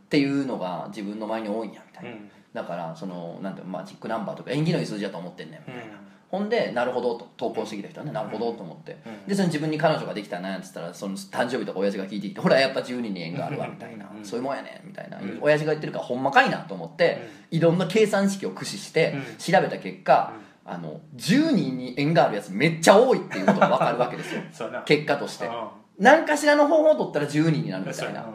[0.10, 2.30] ていうのが自分の前に多いんやみたいん。
[2.54, 9.28] だからそのなんていうのマジックナンバーとか縁起のいい数字だと思ってんねんみたいな、うんほんでなるほどと投稿してきた人はねなるほどと思って、うん。
[9.28, 14.24] でその自分に彼女ができたなっつったらその誕生日とか親父が聞いてきてほらやっぱ12に縁があるわみたいな、うん。
[14.24, 15.40] そういうもんやねんみたいな、うん。
[15.42, 19.24] 親父が言ってるからほんまかいなと思って、いろんな計算式を駆使してうん。
[19.38, 20.34] 調べた結果、
[20.66, 24.42] あの10人に縁があるやつめっちゃ多いっていうことが分かるわけですよ。
[24.86, 25.48] 結果として。
[25.48, 25.54] うん。
[25.98, 28.26] 何かしらの方法を取ったら10人になるみたいな。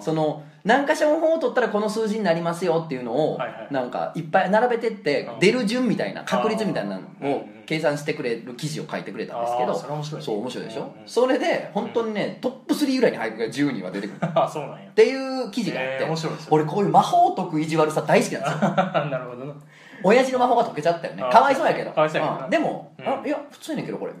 [0.00, 3.68] その何かしらの方法を取ったらこの数字になりますよっていうのをはいはい。
[3.70, 5.38] なんかいっぱい並べてってうん。
[5.38, 10.24] 出る順みたいな確率みたいなのを計算してくれる記事を書いてくれたんですけどそれ面白いね。
[10.26, 10.80] そう面白いでしょ？
[10.80, 14.16] うんうんそれで本当にねトップ3ぐらいに入るぐらい10人は出てくる。
[14.24, 16.48] っていう記事があっえーて面白いですよ。
[16.52, 18.70] 俺こういう魔法を解く意地悪さ大好きなんですよ。
[19.10, 19.54] なるほどな。
[20.02, 21.22] 親父の魔法が解けちゃったよね。
[21.30, 21.90] かわいそうやけど。
[21.92, 24.12] かわいそうでも、うんあいや普通やねんけどこれ。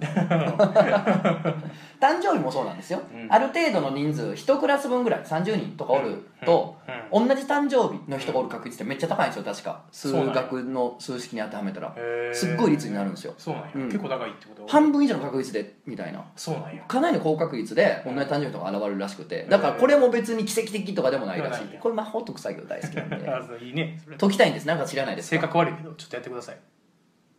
[2.00, 3.32] 誕生日もそうなんですよ、うん。
[3.32, 6.76] ある程度の人数1クラス分ぐらい30人とかおると、
[7.10, 9.44] 同じ誕生日の人がおる確率ってめっちゃ高いんですよ。
[9.44, 11.94] 確か数学の数式に当てはめたら。
[12.32, 13.34] すっごい率になるんですよ。
[13.38, 13.84] そうなんや、うん。
[13.86, 14.66] 結構高いってこと？
[14.66, 16.22] 半分以上の確率でみたいな。
[16.36, 16.82] そうなんや。
[16.86, 19.46] かなりの高確率で同じ誕生日とか現れるらしくて。
[19.48, 21.78] だからこれも別に奇跡的とかでもないらしい。
[21.80, 23.08] これ魔法解く作業大好きなん。
[23.08, 24.54] でいいね解きたいん。
[24.54, 24.78] ですなん。
[24.78, 26.56] か知らないですか性格悪いけどちょっとやってください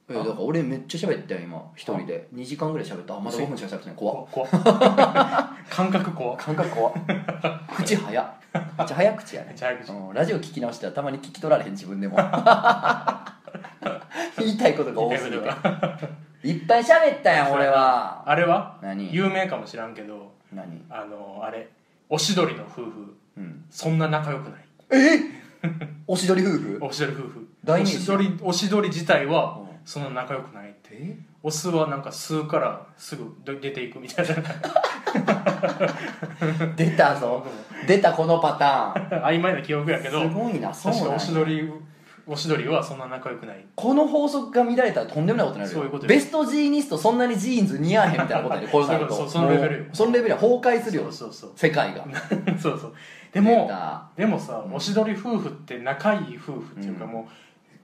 [0.07, 2.27] えだから俺めっちゃ喋ったよ今一人で。
[2.33, 3.15] 2時間ぐらい喋った。
[3.15, 3.95] あまだ5分しか喋ってない。
[3.95, 4.27] 怖っ。
[4.31, 4.49] 怖っ。
[5.69, 6.37] 感覚怖っ。
[6.37, 6.93] 感覚怖っ。
[7.75, 8.25] 口早っ。
[8.53, 9.47] めっちゃ早口やね。
[9.49, 9.91] めっちゃ早口。
[9.91, 12.17] うんラジオ聞き直したらたまに聞き取られへん自分でも。
[14.37, 15.49] 言いたいことが多すぎて。
[16.43, 18.23] いっぱい喋ったやん 俺は。
[18.29, 18.77] あれは？
[18.81, 19.11] 何？
[19.11, 20.83] 有名かもしらんけど何？
[20.89, 21.67] あのあれ
[22.09, 23.15] おしどりの夫婦。
[23.37, 23.65] うん。
[23.71, 24.59] そんな仲良くない。
[24.91, 25.19] え？
[26.05, 26.77] おしどり夫婦？
[26.81, 27.47] おしどり夫婦。
[27.67, 30.89] おしどりおしどり自体はうんそんな仲良くないって？
[30.91, 34.35] えオスはなんか吸うからすぐ出ていくみたいな。
[36.75, 37.45] 出たぞ。
[37.87, 38.93] 出たこのパタ
[39.25, 40.21] 曖昧な記憶やけど。
[40.21, 41.17] ーンすごいなそう確かなんや。
[41.17, 41.71] おしどり
[42.27, 43.63] おしどりはそんな仲良くない。
[43.75, 45.77] この法則が乱れたらとんでもないことになるよ。
[45.77, 46.09] そういうことよ。
[46.09, 49.29] ベストジーニストそんなにジーンズ似合わへんみたいなことやで こうなると。
[49.29, 51.11] そのレベルそのレベルは崩壊するよ。
[51.11, 52.03] そうそう世界が。
[52.57, 52.93] そうそう。
[53.31, 54.07] で出もた。
[54.15, 57.11] でもさおしどり夫婦って仲いい夫婦っていうかうん。
[57.11, 57.25] もう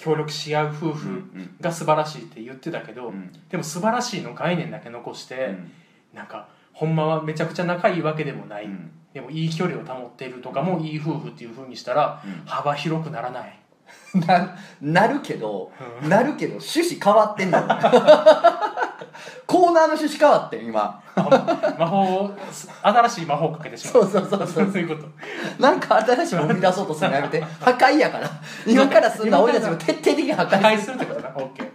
[0.01, 1.23] 協力し合う夫うん婦
[1.61, 3.31] が素晴らしいって言ってたけど、うん。
[3.49, 5.71] でも素晴らしいの概念だけ残して、うん。
[6.13, 8.91] なんかほんまはめちゃくちゃ仲いいわけでもない、うん。
[9.13, 12.45] でもいい距離を保っているとかもいい夫婦っていうふうにしたらうん。
[12.45, 13.59] 幅広くならない。
[14.25, 15.71] ななるけど、
[16.07, 17.65] なるけど趣旨変わってんのよ
[19.51, 21.03] コーナーの趣旨変わってん今。
[21.77, 22.31] 魔法を
[22.81, 24.03] 新しい魔法をかけてしまう。
[24.03, 24.71] そうそうそうそう。
[24.71, 25.09] そういうこと。
[25.59, 28.29] なんか新しいもの生み出そうとするのやめて破壊やから。
[28.65, 30.91] 今からすんのは俺たちも徹底的に破破壊する。
[30.91, 31.70] 壊するってことな OK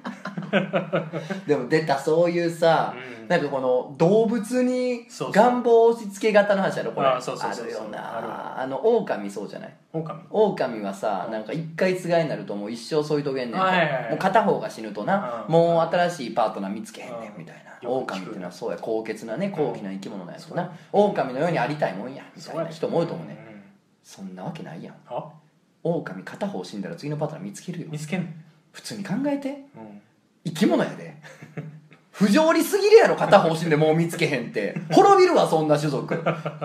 [1.47, 3.29] でも出たそういうさ、うん。
[3.29, 7.07] なんかこの動物に願望押し付け型の話やろこれ。
[7.09, 8.19] あるよな。
[8.19, 8.21] あ
[8.57, 9.75] るあの狼そうじゃない？
[9.93, 10.21] 狼。
[10.31, 13.61] 狼はさなんか一回つがいになるともう一生添い遂げんねん。
[13.61, 13.67] も
[14.15, 15.53] う片方が死ぬとな、うん。
[15.53, 17.89] もう新しいパートナー見つけへんねんうんみたいな。
[17.89, 18.79] よく聞く狼っていうのはそうや。
[18.81, 23.35] 高潔なね高貴な生き物なんやとな、うん狼のようにありたいもんやみたいな人も多いと思うね。
[23.35, 23.37] ん。
[24.03, 24.95] そんなわけないやん。
[25.09, 25.25] あ
[25.83, 27.87] 狼片方死んだら次のパートナー見つけるよ。
[27.91, 28.29] 見つけんの？
[28.73, 29.67] 普通に考えて。
[29.77, 30.01] うん
[30.47, 31.17] 生き物やで。
[32.13, 34.75] 不条理すぎるやろ片方死んでもう見つけへんって。
[34.91, 36.15] 滅びるわそんな種族。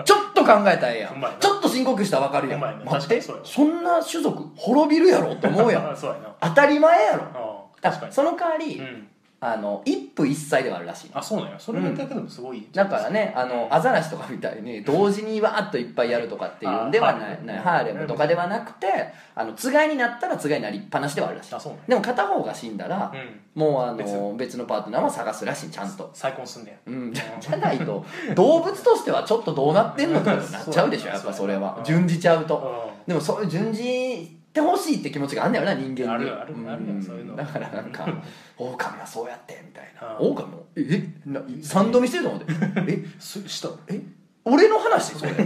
[0.04, 2.60] ちょっと考えたらええやほんちょっと深呼吸したら分かるやん。
[2.60, 2.90] ほんまやな。
[2.90, 5.96] 待ってそんな種族滅びるやろって思うやん。
[6.40, 7.22] 当たり前やろ。
[7.24, 8.12] ああ確かに。
[8.12, 9.08] その代わり、うん
[9.44, 11.58] あの一夫一妻ではあるらしいあそうなんや。
[11.58, 12.64] それだけでもすごい。
[12.72, 18.86] だからねあのアザラシとかみたいに同時にわーっといっぱいやるとかっていうんではないあないハーレムとかではなくて
[19.34, 21.54] あのつがいになったらつがいになりっぱなしではあるらしい。
[21.56, 23.60] あそうでも片方が死んだら、うん。
[23.60, 26.08] もうあの別別のパートナーは探すらしいちゃんと。
[26.14, 26.92] 再婚すんねや。
[26.92, 28.04] うん、じゃないと
[28.36, 31.74] 動物としてはちょっとどうなってんのってなっちゃうでしょやっぱそれは。
[31.78, 32.92] うん順次ちゃうと。
[33.06, 36.08] うでもそういう順次ってほしいって気持ちがあんだよな人間に。
[36.08, 36.68] あるあるん。
[36.68, 37.34] あるよそういうの。
[37.34, 38.06] だからなんか
[38.58, 40.16] 狼はそうやってみたいな。
[40.20, 40.66] うん狼も？
[40.76, 42.52] えな3度見せると思って。
[42.86, 42.92] え？
[42.96, 43.98] んすしたえ？
[44.44, 45.14] 俺の話？
[45.14, 45.32] それ。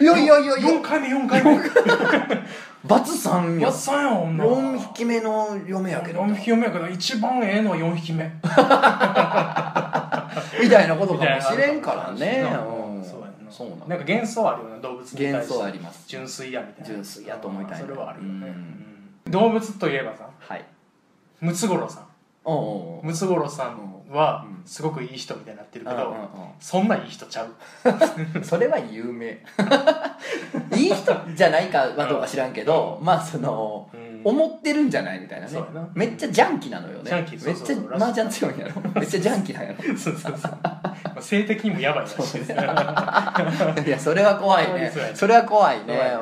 [0.00, 0.68] いやいやいやいや。
[0.70, 1.58] 4回目4回目。
[2.84, 3.68] バツさんや。
[3.68, 4.44] やっさんや女。
[4.44, 8.24] 4匹目の嫁やけど4匹目やけど一番ええのは4匹目。
[10.62, 12.44] みたいなことかもしれんからね
[13.58, 16.04] そうやんなんか幻想あるような動物に対して幻想あります。
[16.06, 16.86] 純粋やみたいな。
[16.86, 17.78] 純粋やと思いたいな。
[17.80, 18.46] それはあるよね。
[18.46, 18.54] うん。
[19.26, 19.32] うん。
[19.32, 20.64] 動物といえばさはい。
[21.40, 22.04] ムツゴロウさん。
[23.02, 24.66] ムツゴロウさんはうん。
[24.66, 26.14] すごくいい人みたいになってるけど
[26.60, 27.54] そんないい人ちゃう。
[28.44, 29.42] それは有名。
[30.76, 35.52] いい人じゃないかはどうか知らんけど、まあその、うん思ってるんじゃないみたいなね。
[35.52, 35.88] そうやな。
[35.94, 37.04] めっちゃジャンキなのよね。
[37.04, 37.38] ジャンキ。
[37.38, 37.76] そうそう。
[37.76, 38.82] めっちゃ麻雀強いんやろ。
[38.94, 39.76] めっちゃジャンキなんやろ。
[39.76, 40.32] そうそうそう。
[40.62, 40.82] ま
[41.16, 42.54] あ性的にもやばいらしいですね。
[43.86, 44.92] いやそれは怖いね。
[45.14, 46.12] それは怖いね。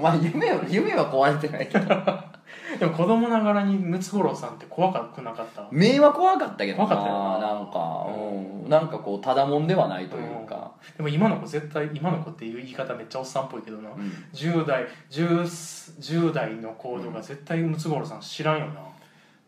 [0.00, 2.35] まあ夢は夢は壊れてないけど
[2.78, 5.66] でも子供ながらにムツゴロウさんって怖くなかった？
[5.70, 6.86] 目は怖かったけどな。
[6.86, 7.38] 怖かったよな。
[7.38, 13.90] なんか、うん、なんかこうただもんではないというか、でも今の子絶対今の子っていう言い方めっちゃおっさんっぽいけどな。
[13.90, 14.12] うん。
[14.32, 18.80] 10代 10, 10代の子とか絶対ムツゴロウさん知らんよな。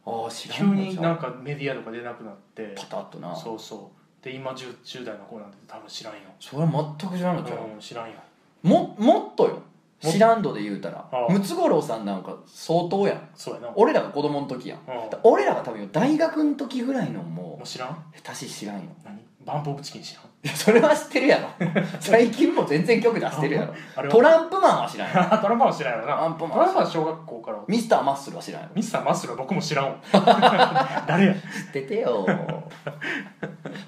[0.06, 2.74] ああ知ら急んのになんかメディアとか出なくなって。
[2.76, 3.34] パタッとな。
[3.34, 4.24] そそうそう。
[4.24, 6.20] で今 10, 10代の子なんて多分知らんよ、
[6.56, 8.14] れは全く知らんのちゃう、うん、知らんよ。
[8.62, 9.50] ももっとよ。
[9.50, 9.60] も
[10.00, 11.32] 知らん度で言うたらああ。
[11.32, 13.28] ムツゴロウさんなんか相当やん。
[13.34, 13.68] そうやな。
[13.74, 14.78] 俺らが子供の時やん。
[14.78, 14.84] うん
[15.24, 17.88] 俺らが多分よ大学の時ぐらいのももう知らん？
[17.90, 18.82] う下手し知らんよ。
[19.04, 19.18] 何？
[19.44, 20.24] バンプオブチキン知らん？
[20.44, 21.48] いやそれは知ってるやろ。
[21.98, 23.74] 最近も全然曲出してるやろ。
[23.96, 24.14] あれは？
[24.14, 26.14] トランプマンは知らんやろ トランプマンは知らんよな。
[26.14, 27.58] トランプマントランプマンは小学校から。
[27.66, 29.96] ミスターマッスルは知らんやろミスターマッスルは僕も知らんわ
[31.08, 31.34] 誰や？
[31.34, 31.40] 知っ
[31.72, 32.24] ててよ。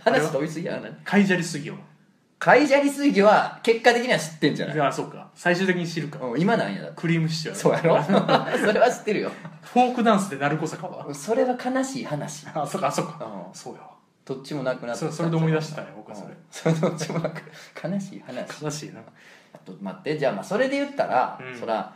[0.04, 0.88] 話飛びすぎやな。
[1.04, 1.76] カイジャリすぎよ
[2.40, 4.80] カイジャリ水魚は結果的には知ってんじゃない？
[4.80, 5.28] あそうか。
[5.34, 6.18] 最終的に知るか。
[6.24, 6.90] うん今なんやだ。
[6.92, 8.02] クリームシチューそうやろ？
[8.58, 9.30] それは知ってるよ。
[9.62, 12.46] フォークダンスで鳴子坂はそれは悲しい話。
[12.54, 13.24] あそっかあそっか。
[13.26, 13.54] うん。
[13.54, 13.80] そうや。
[13.82, 13.90] わ
[14.24, 16.28] どっちもなくなってそそれで思い出したね僕はそれ。
[16.30, 16.36] うん。
[16.50, 17.42] それどっちもなく。
[17.86, 18.64] 悲しい話。
[18.64, 19.00] 悲しいな。
[19.52, 20.16] あと待って。
[20.18, 21.58] じゃあまあそれで言ったら、うん。
[21.60, 21.92] そら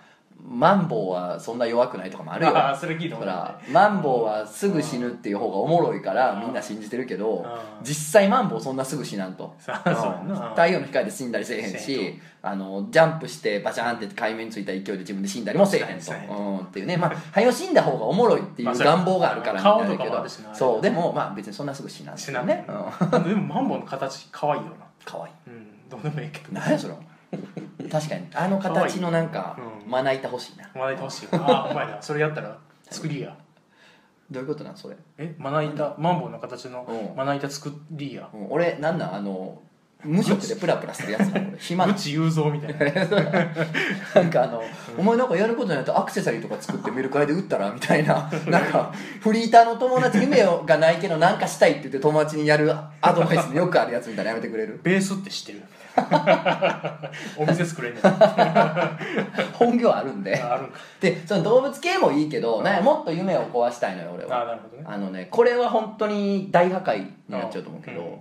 [0.47, 2.57] マンボウはそんな弱くないとかもあるよ。
[2.57, 6.41] ああそれ聞いたことほらあマンボウはすぐ死ぬっていう方がおもろいからうん。
[6.43, 7.45] みんな信じてるけどうん。
[7.83, 9.55] 実際マンボウそんなすぐ死なんと。
[9.59, 10.47] そうそうやな。
[10.47, 10.51] うん。
[10.51, 16.03] 太陽の光で死んだりせえへんせえへしあのジャンプしてバチャーンって海面についた勢いで自分で死んだりもせえへんと。
[16.03, 16.99] せえへんうんっていうね。
[16.99, 20.27] まあ早死んだ方がおもろいっていう願望があるからみなだけど。
[20.53, 20.83] そう。
[20.83, 23.25] でもまあ別にそんなすぐ死なんですよねうん。
[23.25, 24.85] でもマンボウの形可愛いよな。
[25.05, 25.31] かわい。
[25.31, 25.89] いうん。
[25.89, 26.53] どうでもいいけど。
[26.53, 26.95] 何やそれ
[27.91, 28.27] 確かに。
[28.35, 29.91] あの形のなんかうん。
[29.91, 30.69] まな板欲しいな。
[30.75, 32.57] まな板欲しいああお前だそれやったら
[32.91, 33.37] 作りや。
[34.31, 34.97] どういうことなんそれ？
[35.19, 37.17] えまな板マンボウの形のうん。
[37.17, 38.29] まな板作りや。
[38.33, 38.47] うん。
[38.51, 39.15] 俺なんなん？
[39.17, 39.61] あの
[40.03, 41.49] 無職でプラプラするやつなの？
[41.49, 43.05] 俺暇な無知雄三みたいな。
[44.15, 44.63] なんかあの、
[44.99, 47.71] お前なんかやることによってアクセサリーとか作ってメルカリで売ったら？
[47.71, 48.31] みたいな。
[48.47, 52.71] なんかフリーターの友達夢がないけどなんかしたいって言って友達にやる
[53.01, 54.79] アドバイスでよくあるやつみたいなのやめてくれる？
[54.83, 55.63] ベースって知ってる？
[57.39, 58.03] お店作れんねん。
[59.55, 60.41] 本業あるんで。
[60.43, 60.79] ああるんか。
[61.01, 64.85] でその動物系もいいけど、なんかもっと夢を壊したいのよ俺ああはなるほどね。
[64.87, 68.19] あのねこれは本当に大破壊になっちゃうと思うけど、うん。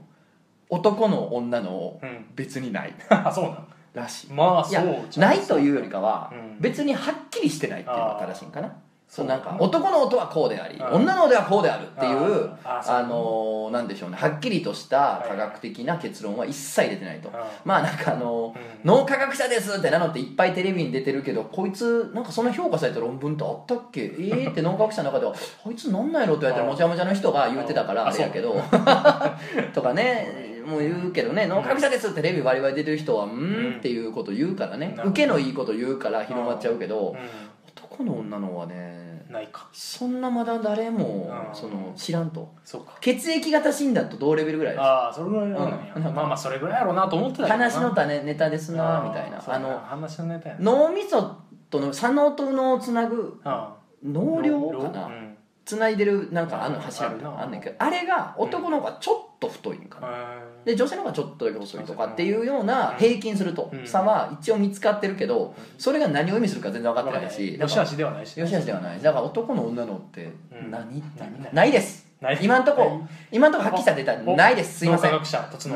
[0.70, 2.26] 男の女のうん。
[2.36, 2.94] 別にない。
[3.10, 3.68] あそうなん。
[3.94, 4.32] らしい。
[4.32, 6.58] まあそうないというよりかは、うん。
[6.60, 8.72] 別にはっきりしてないっていうのが正しいんかな
[9.16, 10.86] そうなんか男の音はこうであり、うん。
[11.04, 14.18] 女の音はこうであるっていうあのーなんでしょうね。
[14.18, 17.32] はっきりとした科学的な結論は一切出てないと、
[17.64, 24.02] まあなんかあの脳科学者ですって名乗っていっぱいテレビに出てるけどこいつなんかそんな評価された論文ってあったっけ？
[24.02, 25.34] ええ って脳科学者の中では
[25.64, 28.56] こいつなんなんやろって言われたらもちゃもちゃの人が言ってたからうんあれやけど。
[29.74, 34.96] とかねもう言うけどね脳科学者ですってテレビバリバリ出てる人はうんっていうこと言うからね。
[35.04, 37.16] 受けのいいこと言うから広まっちゃうけど
[38.00, 39.68] う男の女のはねんないか。
[39.72, 41.56] そんなまだ誰もうん。
[41.56, 42.54] その知らんと。
[42.66, 42.98] そうか。
[43.02, 44.82] 血液型診断と同レベルぐらいです。
[44.82, 46.04] ああそれぐらいなんや、うん。
[46.04, 47.64] まあまあそれぐらいやろうなと思ってたけどな。
[47.70, 49.44] 話の種ネタですなみたいな。
[49.46, 50.62] あの話のネタやな。
[50.62, 51.38] 脳みそ
[51.70, 55.06] との左脳と右脳をつなぐあ脳量かな？
[55.08, 55.38] うん。
[55.66, 60.08] つないでるなんかあんのうん柱みたいなあんねんけどあれが男の方がちょっと太いんかな
[60.66, 63.88] で女性の方がちょっとだけ細いとかっていうような平均するとうん。
[63.88, 69.02] 差は一応見つかってるけどそれが何を意味するか全然分かってないしよしあしではないしよしあしではない。
[69.02, 70.72] だから男の女のってうん。
[70.72, 71.00] 何？
[71.00, 72.08] ってないです。
[72.42, 73.02] 今んとこ
[73.32, 74.80] 今んとこはっきりしたデータおないです。
[74.80, 75.12] すいません。
[75.12, 75.76] 脳科学者突の。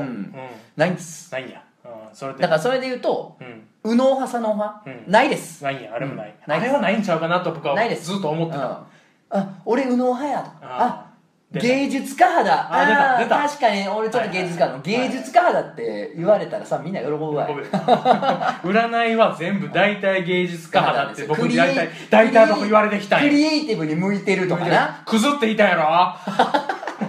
[0.78, 1.30] ないんです。
[1.32, 2.40] ないんや、うん、それで。
[2.42, 3.68] だからそれで言うとうん。
[3.84, 5.12] 右脳派左脳派うん。
[5.12, 5.64] ないです。
[5.64, 5.94] ないんや。
[5.94, 8.06] あれもない、あれはないんちゃうかなと僕はないです。
[8.12, 9.42] ずっと思ってた、うん。
[9.42, 11.07] あ俺右脳派やとあ
[11.54, 13.48] 芸術家派だあ出たー出た。
[13.48, 17.48] 確かに俺ちょっと芸術家の芸術家派だって言われたらさみんな喜ぶわ
[18.64, 23.30] 占いは全部大体芸術家派だって僕クリエイ大体大体僕言われてきたんや。
[23.30, 25.02] クリエイティブに向いてるとかな。
[25.06, 25.76] クズって言いたんや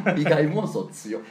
[0.07, 0.15] ろ？
[0.15, 1.19] 被害妄想強。
[1.19, 1.23] い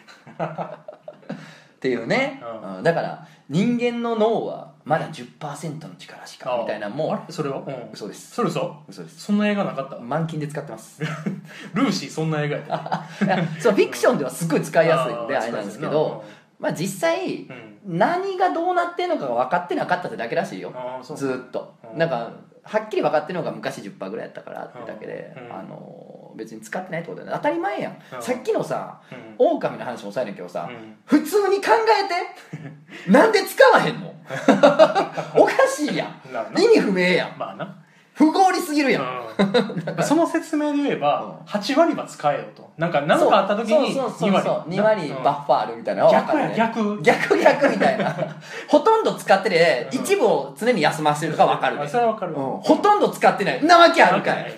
[1.77, 2.77] っていうね、うん。
[2.77, 2.83] うん。
[2.83, 7.33] だから人間の脳はまだ10%の力しかみたいなのあもれ？
[7.33, 8.31] それは、うん、嘘です。
[8.31, 8.83] それ嘘？
[8.89, 9.21] 嘘です。
[9.21, 9.99] そんな映画なかった？
[9.99, 11.01] 満金で使ってます。
[11.73, 13.03] ルーシーそんな映画やった？
[13.61, 16.23] そうフィクションではすごい使いやすいんで あれなんですけど
[16.59, 17.97] まあ実際うん。
[17.99, 20.73] 何がどうなってんのかが分かってなかったってだけらしいよ。
[21.15, 21.75] ずーっと。
[21.93, 21.97] うん。
[21.99, 22.31] なんか
[22.63, 25.57] はっきり分かってるのが昔10%ぐらいやったからってだけで、うん。
[25.57, 27.37] あの別に使ってないってことだよね。
[27.43, 28.21] 当たり前やん、うん。
[28.21, 28.99] さっきのさ
[29.39, 29.47] うん。
[29.53, 30.95] 狼の話もそうやねんけどさ、うん。
[31.05, 34.13] 普通に考えて なんで使わへんの？
[35.35, 36.33] おかしいやん。
[36.33, 36.61] なるな。
[36.61, 37.37] 意味不明やん。
[37.37, 37.75] まあな。
[38.13, 39.03] 不合理すぎるやん、
[39.37, 40.03] うん。
[40.03, 41.31] その説明で言えばうん。
[41.45, 42.67] 8割は使えよと。
[42.75, 44.09] なんか何かあった時にそう。
[44.09, 44.69] そうそう2割そう。
[44.71, 45.07] 2割。
[45.11, 45.23] うん。
[45.23, 46.57] バッファーあるみたいなのは分か逆るね。
[46.57, 47.01] や逆。
[47.03, 48.15] 逆逆みたいな。
[48.67, 49.99] ほとんど使ってて、うん。
[49.99, 51.83] 一部を常に休ませてるとか分かるね。
[51.83, 52.33] あそれは分かる。
[52.33, 52.43] うん。
[52.57, 53.63] ほとんど使ってない。
[53.63, 54.51] なわけあるかい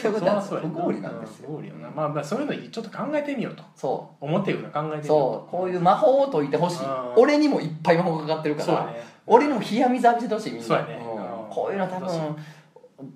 [0.00, 1.50] そういうことなんですそうや不合理なんですよ。
[1.94, 3.62] まあまあそういうのちょっと考えてみようと。
[3.74, 5.50] そ思ってるな考えてみようそう。
[5.50, 6.84] こういう魔法を解いてほしい。
[6.84, 9.04] うん俺にもいっぱい魔法がかかってるから、そうやね。
[9.26, 10.66] 俺にも冷や水浴びせてほしいみんな。
[10.66, 10.96] そうやね。
[10.96, 10.98] ん。
[10.98, 11.06] うん
[11.50, 12.36] こういうの多分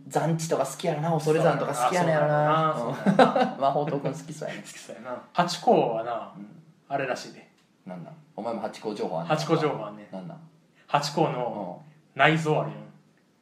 [0.09, 1.11] 残地とか好きやろな。
[1.11, 2.09] 恐山とか好きやね。
[2.09, 2.11] ん。
[2.11, 4.63] やろな魔法解くの好きそうやね。
[4.63, 5.23] 好きそうやな。
[5.33, 6.33] 八甲はな
[6.89, 7.49] あれらしいで。
[7.87, 8.15] なんなん？
[8.37, 9.37] お前も八甲情報あんねん。
[9.37, 10.15] 八甲情報あんねん。
[10.15, 10.39] なんなん？
[10.87, 11.83] 八甲の
[12.15, 12.77] 内臓あるよ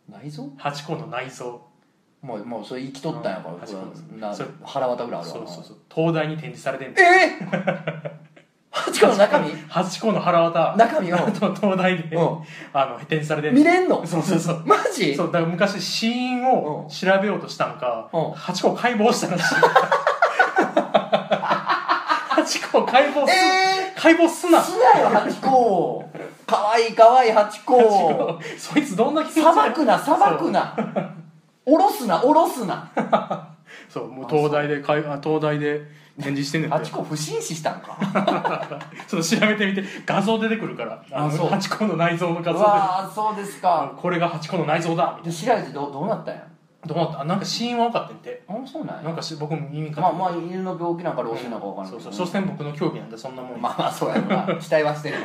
[0.09, 0.49] 内臓？
[0.57, 1.61] 八甲の内臓
[2.23, 5.47] もうもうそれ生きとったんやから、うんな腹渡ぐらいあるわな。
[5.47, 5.77] そうそうそう。
[5.95, 8.11] 東大に展示されてんのえー、
[8.71, 9.51] 八甲の中身？
[9.69, 10.75] 八甲の腹渡。
[10.77, 11.17] 中身を？
[11.31, 12.17] と東大で。
[12.17, 12.39] うん。
[12.73, 14.05] あの展示されて見れんの？
[14.05, 14.63] そうそうそう。
[14.67, 15.15] マジ？
[15.15, 18.31] そうだから昔死因を調べようとしたんか、うん。
[18.33, 19.55] 八甲解剖したらしい。
[22.31, 24.59] 八甲解剖す、え解剖すな。
[24.59, 26.05] ー、しなよ八甲。
[26.47, 28.39] かわいいかわいい八甲。
[28.59, 30.75] そいつどんな秘密さばくなさばくな
[31.73, 32.91] おろすなおろすな。
[33.89, 35.83] そうもう東大でかいあ東大で
[36.21, 36.77] 展示してんねんて。
[36.77, 37.97] ハチ公不審死したんか？
[39.07, 41.03] ちょっと調べてみて画像出てくるから。
[41.13, 41.49] あのあそう。
[41.49, 43.93] ハチ公の内臓の画う像あそうですか。
[43.97, 45.19] これがハチ公の内臓だ。
[45.19, 46.41] みたいで調べてどうどうなったんや？
[46.41, 46.47] な
[46.87, 47.21] どうなった？
[47.21, 48.43] あなんか死因は分かってんて。
[48.49, 49.03] あそうなんや。
[49.03, 52.03] なんかし僕も耳かまあまあ犬の病気なんか老衰なんか分からんけど。
[52.03, 55.17] そうそう所詮僕の競技なんでそんなもんまあまあそうやろな期待はしてる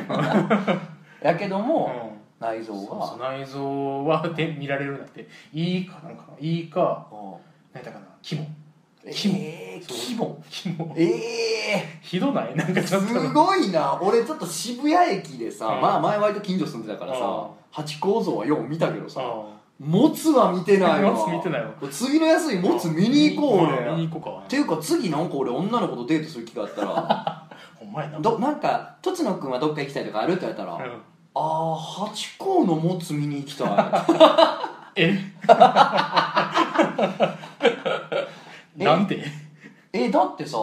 [1.22, 5.28] やけども、うん内臓そうがそう内臓はで見られるんだって。
[5.52, 7.18] いいかなんかないいかうん
[7.72, 8.42] 何だかな肝。
[9.04, 9.34] え肝。
[9.34, 10.42] ー、そう肝。
[10.50, 12.56] 肝ええひどない？
[12.56, 13.08] なんかちょっと。
[13.08, 13.98] すごいな。
[14.02, 15.80] 俺ちょっと渋谷駅でさ、うん。
[15.80, 17.46] まあ前割と近所住んでたからさうん。
[17.70, 21.12] ハチ公像はよう見たけどさあもつは見てないわ。
[21.12, 21.72] もつ見てないわ。
[21.90, 23.96] 次の休みもつ見に行こう俺、ん。
[23.96, 24.48] 見にっ行こうか。
[24.48, 27.48] ていうか次なんか俺女の子とデートする気があったら。
[27.76, 28.20] ほんまやな。
[28.20, 31.02] どなんかとつのくんはどっか行きたいとかあるって言われたら、うん
[31.36, 33.68] ああハチ公のもつ見に行きたい。
[34.96, 35.18] え？
[38.76, 39.24] なんて？
[39.92, 40.56] えだってさ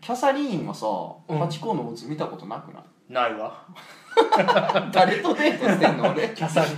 [0.00, 0.86] キャサリーンはさ、
[1.28, 1.38] うん。
[1.38, 2.84] ハチ公のもつ見たことなくない？
[3.12, 3.64] ないわ。
[4.92, 6.10] 誰とデートしてんの？
[6.10, 6.28] 俺。
[6.30, 6.76] キャサリン。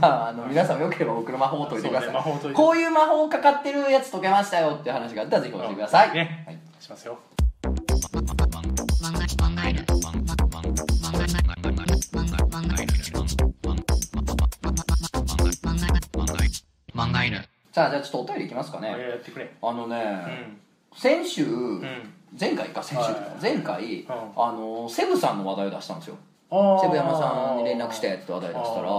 [0.00, 2.52] まああの皆さんもよければ僕の魔法を解いてください、いて。
[2.52, 6.44] こういう魔法かかってるやつ解けましたよっていう話があったらぜひ教えてください、ね。
[6.46, 6.58] はい。
[6.80, 7.18] しますよ
[17.72, 19.50] さあじゃあちょっとお便りいきますかね、えーやってくれ。
[19.62, 20.98] あのね、うん。
[20.98, 23.42] 先週、うん前回か先週とか、はい。
[23.42, 24.06] 前回、ん。
[24.08, 26.16] あのセブさんの話題を出したんですよ。
[26.82, 28.90] セブ山さんに連絡したやつと話題出したら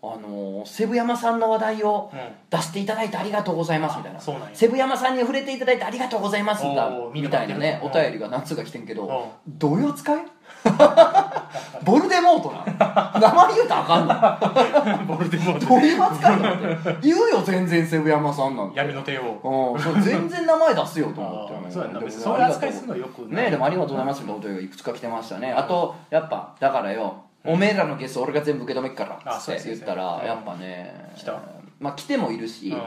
[0.00, 2.20] あのセブ山さんの話題をうん。
[2.50, 4.20] 出していただいてありがとうございますみたいな。
[4.54, 7.58] セブ山さんに触れていただいてありがとうございますみたいな。
[7.58, 9.10] ねお便りが何通か来てんけどう
[9.46, 10.24] どういう扱い？
[11.84, 15.06] ボルデモートな名前言うたらあかんの？
[15.16, 16.96] ボルデモートどういう扱いなのって。
[17.02, 18.78] 言うよ全然セブ山さんなんて。
[18.78, 19.74] 闇の帝王。
[19.74, 20.02] うん。
[20.02, 22.00] 全然名前出すよと思ってあーそうやな。
[22.10, 25.52] そういう扱いするのよくねでもありがとうございますみたいなお便りがいくつか来てましたね。
[25.52, 27.14] あとやっぱだからよ
[27.44, 30.26] おめえらのゲスト俺が全部受け止めっからあそうですって言ったらうん。
[30.26, 31.40] やっぱね来た。
[31.80, 32.80] まあ来てもいるしうん。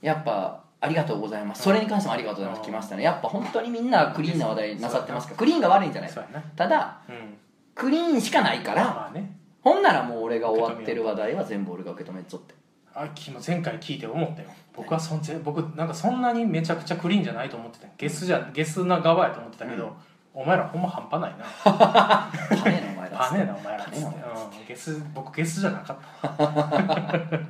[0.00, 1.62] やっぱありがとうございます。
[1.62, 2.62] それに関してもありがとうございます。
[2.62, 3.02] 来ましたね。
[3.02, 6.40] やっぱ本当にみんなクリーンな話題なさってますからクリーンが悪いんじゃないそうやな。
[6.40, 7.36] ただうん。
[7.74, 9.36] クリーンしかないからまあね。
[9.60, 12.54] ほんならもう俺が終わってる話題は全部俺が受け止めっちょって。
[12.94, 14.48] あき前回聞いて思ったよ。
[14.74, 17.88] 僕はそんぜ僕なんかそんなにめちゃくちゃクリーンじゃないと思ってた。
[17.96, 20.42] ゲスじゃゲスな側やと思ってたけど、うん。
[20.42, 22.87] お前らほんま半端ないなパネーな
[23.30, 23.84] お前だお前ら。
[23.84, 24.26] っつって、パネな。
[24.26, 25.98] お前だうん、ゲス僕ゲスじゃなかっ
[26.36, 27.40] た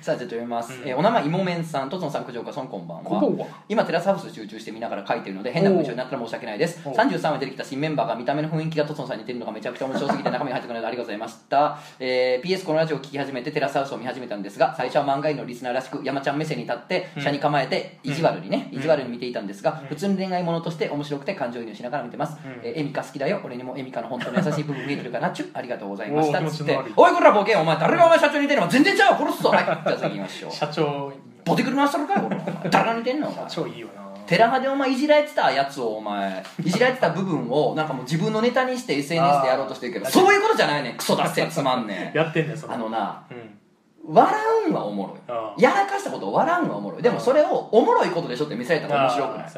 [0.00, 0.88] さあじゃあ読みます、うん。
[0.88, 3.04] えーお名前いもめんさんとつのさん九条かそんこんばんは。
[3.04, 3.46] ここは？
[3.68, 6.80] 今テラスハウス集中して見ながら書いてるので変な文章になったら申し訳ないです。
[6.84, 6.94] おう。
[6.94, 18.78] 33話出てきた新メンバーが見た目の雰囲気がトツノさんに似てるのがめちゃくちゃ面白すぎて中身が入ってくるのでありがとうございました、 えー PS このラジオを聞き始めてテラスハウスを見始めたんですが最初は漫画員のリスナーらしく山ちゃん目線に立ってうん車に構えて意地悪にね、うん。
[18.78, 19.88] 意地悪に見ていたんですが、うん。
[19.88, 22.60] 普通に恋愛ものとして面白くて感情移入しながら見てます、うん。
[22.62, 23.40] えーエミカ好きだよ。
[23.44, 26.76] 俺にもエミカの本当の優しい部分見えてるかなちゅありがとうございましたおーつって。
[26.96, 28.64] おいこらボケお前誰がお前社長に似てんの？
[28.64, 30.52] か全然ちゃうわ殺すぞはいじゃあ次行きましょう。
[30.52, 31.12] 社長
[31.44, 34.04] ボテクルマスターかよこれお前誰が似てんの社長いいよな。
[34.26, 40.96] テラハでお前いじられてたやつをお前いじられてた部分をなんかもう自分のネタにして SNS でやろうとしてるけど そういうことじゃないねん。
[40.96, 42.16] クソだせつまんねん。
[42.16, 42.74] やってんねんそれ。
[42.74, 43.58] あのなうん
[44.06, 44.34] 笑
[44.66, 45.20] うんはおもろい。
[45.28, 47.02] あやらかしたことを笑うんはおもろい。
[47.02, 49.48] でもそれをおもろいことでしょって見せられたら面白くない。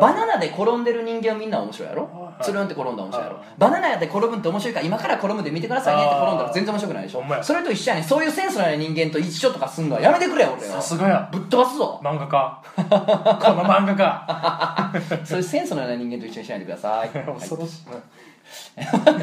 [0.00, 2.02] バナナで転んでる人間はみんな面白いやろ？
[2.04, 2.44] はい。
[2.44, 3.36] つるんって転んだら面白いやろ？
[3.38, 7.24] はいバナナで転ぶんって面白いから今から転ぶんで見てくださいねって転んだら全然面白くないでしょ？
[7.42, 8.04] それと一緒やねん。
[8.04, 11.28] そういうセンスのない人間と一緒とかすんのはやめてくれよ俺さよすがや。
[11.32, 12.00] ぶっ飛ばすぞ。
[12.04, 12.62] 漫画家。
[12.76, 14.92] この漫画家。
[15.24, 17.86] そういうセンスのない人間と一緒にしないでください、は い恐ろしい。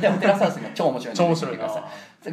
[0.01, 1.83] でもテラスハウスが超面白い超面白ください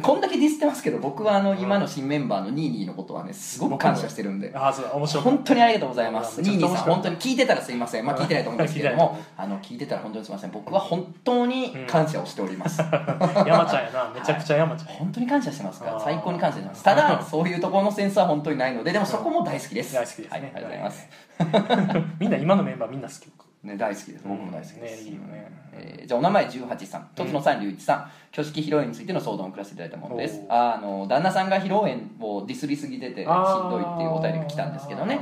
[0.01, 4.51] こんだけディスってますけど僕はあの今の新メンバーのニーニーのことはねすごく感謝してるんで。
[4.55, 6.41] あそうだ面白い本当にありがとうございます。
[6.41, 6.83] ニーニーさん。
[6.85, 8.05] 本当に聞いてたらすいません。
[8.05, 9.15] まあ聞いてないと思うんですけれども。
[9.15, 10.51] 聞いてあの聞いてたら本当にすいません。
[10.51, 14.11] 僕は本当に感謝をしております、山ちゃんやな。
[14.13, 14.87] めちゃくちゃ山ちゃん。
[14.89, 15.91] や本当に感謝してますか？
[15.91, 16.83] ら最高に感謝してます。
[16.83, 19.93] ただそういうところのセンスは本当にないのででもそこも大好きです。
[19.93, 20.29] 大好きですね。
[20.31, 23.27] はい、ありがとうございます、 みんな今のメンバーみんな好き
[23.63, 24.23] ね、大好きです。
[24.27, 25.51] 僕も大好きです、ねいいよね。
[25.73, 27.09] えーじゃあお名前18さん。
[27.15, 28.11] とつのさん龍一さん。
[28.31, 30.41] 挙式披露宴についての相談を送らせていただいたものです。
[30.49, 35.19] あの旦那さんが披露宴をディスりすぎててしんどいっていうお便りが来たんですけどね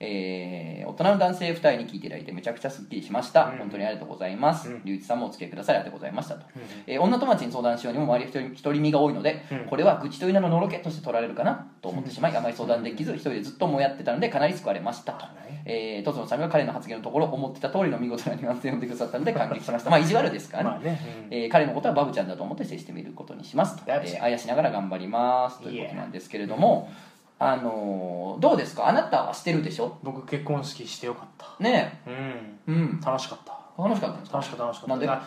[0.00, 3.58] えー大人の男性2人に聞いていただいてめちゃくちゃすっきりしました、うん。
[3.58, 4.68] 本当にありがとうございます。
[4.68, 4.82] うん。
[4.84, 6.62] 龍一さんもお付き合いくださりありがとうございましたと、うん。
[6.86, 9.58] えー女友達に相談しようにも周りは独り身が多いので、うん。
[9.66, 15.26] これは愚痴という名ののろけとして取られるかなと思ってしまいあまり相談できず一人でずっともやってたのでかなり救われましたと、
[15.64, 21.00] えー、とつのさんが彼の発言のところ思ってた通りの見事なニュアンスで読んでくださったので感激しましたまあ意地悪ですからね、まあね。
[21.30, 21.34] うん。
[21.34, 26.90] えー彼のことはバブちゃんだと思って接してみることにしますと、えーあやしながら頑張りますということなんですけれども、
[27.42, 28.86] あのーどうですか？
[28.88, 29.98] あなたはしてるでしょ？
[30.02, 31.46] 僕結婚式してよかった。
[31.62, 32.14] ねうん。
[32.14, 33.00] えうん。
[33.00, 33.82] 楽しかった。
[33.82, 34.38] 楽しかったんですか？
[34.38, 34.90] 楽しかった楽しかった。
[34.90, 35.08] なんで？
[35.08, 35.22] あ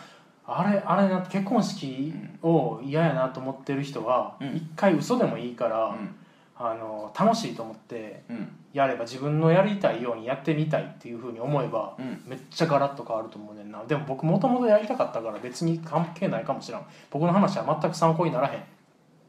[0.46, 2.12] あれあれな結婚式
[2.42, 4.54] を嫌やなと思ってる人はうん。
[4.56, 6.14] 一回嘘でもいいから、うん。
[6.56, 8.48] あの楽しいと思ってうん。
[8.72, 12.22] やれば自分のやりたいようにやってみたいっていうふうに思えば、うん。
[12.26, 13.82] めっちゃガラッと変わると思うねんな。
[13.88, 16.80] でも僕もともとやりたかったから別に関係ないかもしれん。
[17.10, 18.62] 僕の話は全く参考にならへん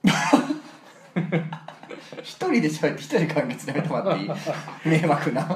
[2.26, 4.30] 一人で喋って一人で完結でやめてもらっていい？
[5.02, 5.42] 迷惑な。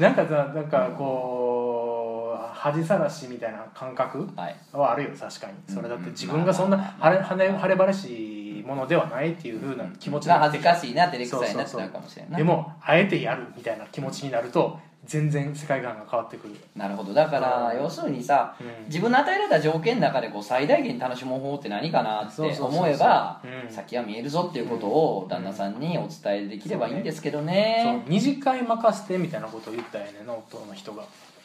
[0.00, 4.28] なんかさなんかこう恥さらしみたいな感覚
[4.72, 5.52] はあるよ確かに。
[5.74, 17.14] それだって自分がそんな晴れ晴れ晴れ晴れしいものではないっていうふうな気持ちにな恥ずかしいな照れくさいなってなるかもしれんないでもあえてやるみたいな気持ちになると全然世界観が変わってくる、なるほど。
[17.14, 17.82] だからうん。
[17.82, 18.86] 要するにさうん。
[18.86, 23.72] 自分の与えられた条件の中でこう最大限楽しむ方法って何かなって思えばうん。
[23.72, 28.02] 先は見えるぞっていうことを旦那さんにお伝えできればいいんですけどね。
[28.04, 31.04] そう二次会任せてみたいなことを言ったよね夫の人が。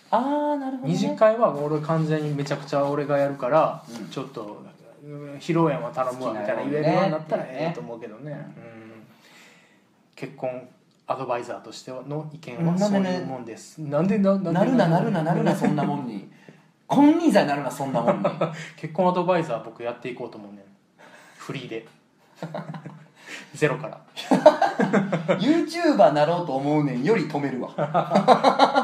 [0.10, 0.18] あ
[0.56, 4.10] あなるほど、ね、二次会は俺完全にめちゃくちゃ俺がやるから、うん。
[4.10, 4.62] ちょっと
[5.04, 9.04] うん披露宴は頼むわみたいな言えるようになったらねええと思うけどね、うん、
[10.16, 10.68] 結婚
[11.12, 16.30] アドバイザーとしての意見はそういうもんです、なんでななるななるななるなそんなもんに。
[16.88, 18.26] 金輪際なるなそんなもんに。
[18.76, 20.62] 結婚アドバイザー僕やっていこうと思うねん。
[21.38, 21.88] フリーで。
[23.56, 24.02] ゼロから。
[25.40, 27.72] YouTuber なろうと思うねんより止めるわ。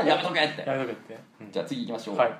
[0.05, 0.63] やめとけって。
[0.65, 1.51] やめとけって、うん。
[1.51, 2.31] じゃあ次行きましょう、はい。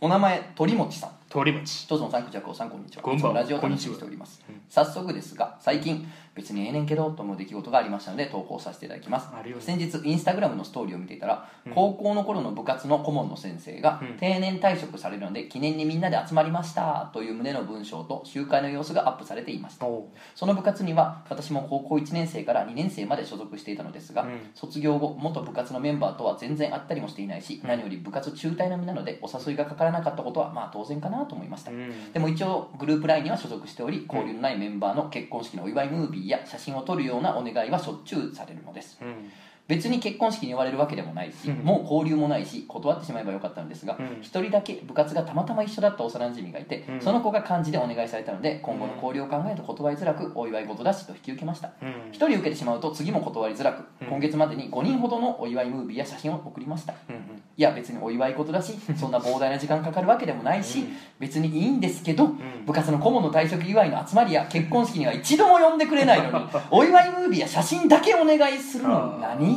[0.00, 3.02] お名前鳥持さん通り道どうぞサンクジャクオさんこんにちは。
[3.02, 3.40] こんばんは。
[3.40, 6.04] ラジオ楽しみにしております、うん早速ですが最近
[6.34, 9.28] 別にええねんけどと思う出来事がありましたので投稿させていただきます。
[9.32, 11.72] あるよね先日インスタグラムのストーリーを見ていたら、うん。
[11.72, 14.16] 高校の頃の部活の顧問の先生が、うん。
[14.16, 19.86] 定年退職されるので記念にみんなで集まりましたという旨の文章と集会の様子がアップされていました。
[19.86, 20.18] おう。
[20.34, 24.50] その部活には私も高校1年生から2年生まで所属していたのですが、うん。
[24.54, 27.68] 卒業後元部活のメンバーとは全然会ったりもしていないし、うん。
[27.68, 32.12] 何より部活中退の身なのでお誘いがかからなかったことはまあ当然かなと思いました、うん。
[32.12, 38.98] でも一応グループ LINE には所属しており交流のないメンバーの結婚式のお祝いムービーや写真を撮るようなお願いはしょっちゅうされるのです。
[39.00, 39.30] うん
[39.66, 41.64] 別に結婚式に呼ばれるわけでもないし、うん。
[41.64, 44.18] もう交流もないし断ってしまえばよかったのですがうん。
[44.20, 47.00] 一、人だけ部活がたまたま一緒だった幼馴染がいて、うん。
[47.00, 51.72] その子が漢字でお願いされたので今後の交流を考えると断りづらくお祝い事だしと引き受けました。
[51.82, 51.88] うん。
[52.10, 54.08] 一人受けてしまうと次も断りづらく、うん。
[54.08, 56.94] 今月までに5人ほどのお祝いムービーや写真を送りました。
[57.08, 57.14] うん
[57.56, 60.96] いや別にお祝い事だしそんな膨大な時間かかるわけでもないし、うん。
[61.20, 65.78] 別にいいんですけど、ん部活の顧問の退職祝いの集まりや結婚式には一度も呼ん。
[65.78, 69.53] でくれないのにお祝いムービーや写真だけお願いするのに何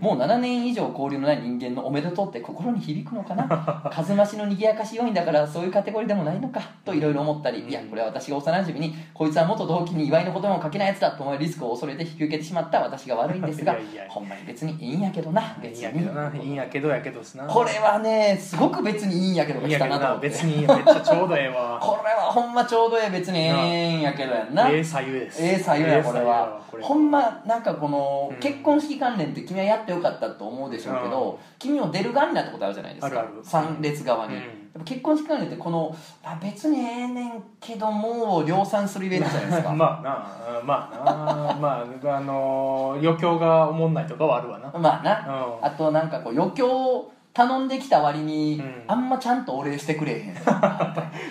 [0.00, 3.46] もう7年以上交流のない人間のおめでとうって心に響くのかな？
[3.92, 6.60] 風増しの賑やかし要員だからそういうカテゴリーでもないのか？
[6.84, 7.68] といろいろ思ったり、うん。
[7.70, 13.76] いやこれは私が幼馴染にこいつは元同期に祝いの言葉もかけないやつだと思うリスクを恐れて引き受けてしまった私が悪いんですが
[14.08, 16.44] ほんまに別にいいんやけどないい別んやけどなに。
[16.44, 17.44] いいんやけどやけどすな。
[17.46, 20.28] これはねすごく別にいいんやけどが来たなと思って。
[20.28, 21.78] 別にめっちゃちょうどええわ。
[21.82, 24.68] これはほんまちょうどええ別にええんやけどやんな。
[24.70, 26.60] ええ左右ですええ左右やこれは。
[26.80, 28.36] ほんまなんかこの、うん。
[28.38, 31.36] 結婚式関連って君はやってよかったと思うでしょうけど、うん。
[31.58, 33.24] 君も出る側になったことあるじゃないですか。
[33.42, 34.40] 参列側に、うん。
[34.40, 34.46] やっ
[34.78, 39.72] ぱ結婚式関連ってこのあ別にええねんけどもう量産するイベントじゃないですか。
[39.74, 41.68] まあなまあなま
[42.12, 44.72] ああのー余興がおもんないとかはあるわな。
[44.78, 45.66] まあな、うん。
[45.66, 48.84] あとなんかこう余興頼んできた割に、うん。
[48.88, 50.34] あんまちゃんとお礼してくれへん。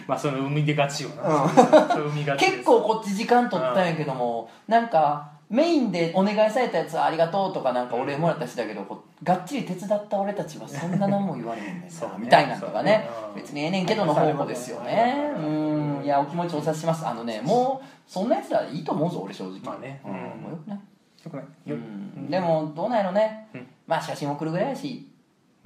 [0.08, 2.38] まあその生み出がちよな、うん。
[2.38, 12.16] 結構こっち時間取ったんやけども、なんかメインでお願いされたやつはありがとうとかなんかお礼もらったしだけど、こうがっちり手伝った俺たちはそんな何も言われへんねんなそうね。
[12.20, 12.92] みたいなのとかね。
[12.92, 15.34] ね別にええねんけどの方法ですよね。
[15.38, 16.04] ううんん。
[16.04, 17.08] いやお気持ちお察しします。
[17.08, 19.60] あのねもうそんなやつらいいと思うぞ俺正直。
[19.64, 20.02] まあね。
[20.04, 20.20] うん、うん。
[20.20, 20.78] もうよくない。
[20.78, 21.46] よくない。
[21.68, 22.24] うん。
[22.26, 23.68] よでもどうなんやろね、うん。
[23.88, 25.08] まあ写真送るぐらいやし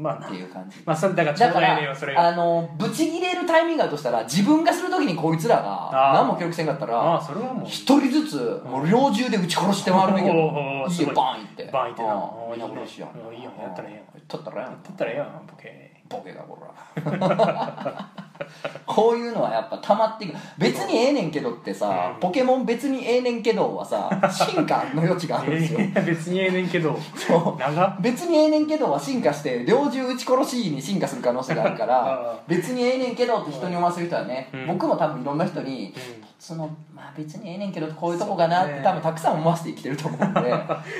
[0.01, 0.27] まあな。
[0.27, 0.77] っていう感じ。
[0.85, 7.65] まあそれだからちょうどええねんよそれあのブチギレるタイミングがあるとしたら自分がする時にこいつらが何も協力せんかったらああそれはもう。
[7.67, 10.39] 一人ずつもう猟銃で撃ち殺して回るべきやおー
[10.83, 11.15] おーす家ごい。
[11.15, 11.69] バーン行って。
[11.71, 12.65] バーン行ってな。
[12.67, 13.51] みんな殺しやいいねいいよ。
[13.61, 14.03] やったらええやん。
[14.03, 14.83] やったらええやん。
[14.83, 15.45] だったらええやん。
[15.47, 15.91] ボケ。
[16.09, 16.71] ボケがこら
[18.85, 20.35] こういうのはやっぱ溜まっていく。
[20.57, 22.19] 別にええねんけどってさ、うん。
[22.19, 25.79] ポケモン別にええねんけどはさ進化の余地があるんですよ。
[26.05, 27.59] 別にええねんけどそう。
[27.59, 34.67] 長別にええねんけどは進化して猟銃撃ち殺しに進化する可能性があるか あらあ別にええねんけどって人に思わせる人はね、うん。
[34.67, 36.31] 僕も多分いろんな人にうん。
[36.39, 38.83] そのまあ別にええねんけどこういうとこかなってそうですね。
[38.83, 40.41] 多分たくさん思わせて生きてると思うんで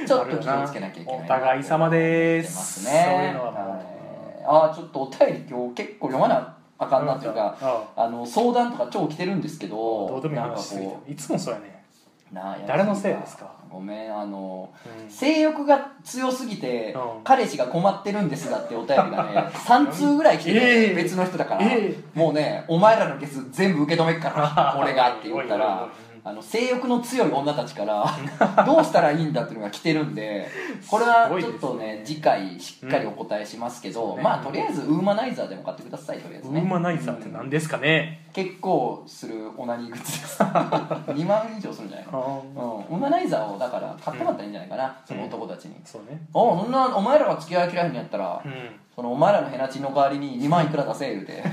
[0.07, 2.83] ちょっと気をつけなきゃいけないなお互い様です。
[2.85, 3.69] そういうのはもう。
[3.69, 4.01] はい。
[4.45, 8.09] ああちょっとお便り今日結構読まなあかんなっていうかああ。
[8.09, 9.75] の相談とか超来てるんですけど
[10.09, 11.83] どうでもいい話しすぎこていつもそうやね
[12.31, 13.51] うなあ誰のせいですか？
[13.69, 14.69] ごめんあの、
[15.03, 15.09] うん。
[15.09, 17.23] 性欲が強すぎて、うん。
[17.23, 20.93] 彼氏が困ってるんですがってお便りがね 3通ぐらい来てて、ええ。
[20.95, 25.87] 別の人だから、えもうねお前らのゲス全部受け止めっから 俺がって言ったら
[26.23, 28.05] あの性欲の強い女たちから
[28.65, 30.47] どうしたらいいんだっていうのが来てるんで
[30.89, 36.61] これはちょっとね次回しっかりお答えしますけど、うんまあとりあえずウーマナイザーでも買ってくださいとりあえずね。
[36.61, 38.21] ウーマナイザーって何ですかね。
[38.33, 46.21] 結構するオナニーグッズです2万以上するんじゃないかな、うん、ウーマナイザーをだから買ってもらったらいいんじゃないかな、その男たちに、そうね。
[46.33, 48.53] おそんなお前らが付き合い嫌いにやったら、うん。
[48.95, 51.43] そのお前らのヘナチンの代わりに2万いくら出せ言うて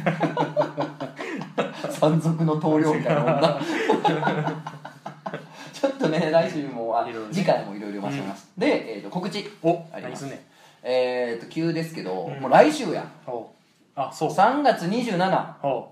[1.90, 3.61] 山賊の棟梁みたいな女。
[5.72, 9.48] ちょっとね来週もあ次回もいろいろ読ませます、で、えー、と告知。
[9.62, 10.26] おあります。
[10.26, 10.38] ねん。
[10.82, 12.40] えっ、と急ですけど、うん。
[12.40, 13.48] もう来週やお
[13.94, 14.30] あそう。
[14.30, 15.90] 3月27お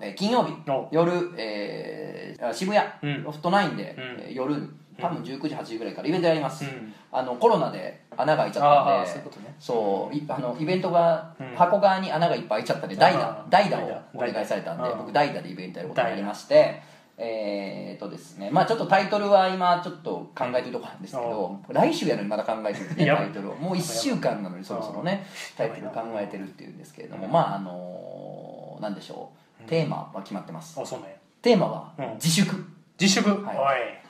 [0.00, 0.52] えー金曜日。
[0.70, 3.24] お夜、えーあ渋谷、うん。
[3.24, 4.20] ロフトナインで、うん。
[4.20, 4.54] えー夜
[5.00, 6.92] 多分19時8時ぐらいからイベントやります、うん。
[7.12, 9.10] あのコロナで穴が開いちゃったんで。
[9.10, 9.54] そういうことね。
[9.58, 11.54] そういあのイベントがうん。
[11.56, 16.82] 箱側に穴がいっぱい開いちゃったんで代打代打をお願いされたんで僕代打でイベントやることになりまして
[17.16, 23.54] えーっとですねまあちょっとタイトルは今ちょっと考えてるところなんですけど来週やのにまだ考えてるんでねタイトルを。
[23.56, 25.26] もう1週間なのにそろそろね
[25.56, 29.30] タイトル考えてるっていうんですけれどもまああのーなんでしょ
[29.64, 30.80] うテーマは決まってます。
[30.80, 31.16] あそうね。
[31.42, 32.14] テーマはうん。
[32.14, 32.64] 自粛。
[32.98, 33.28] 自粛。
[33.44, 34.07] はい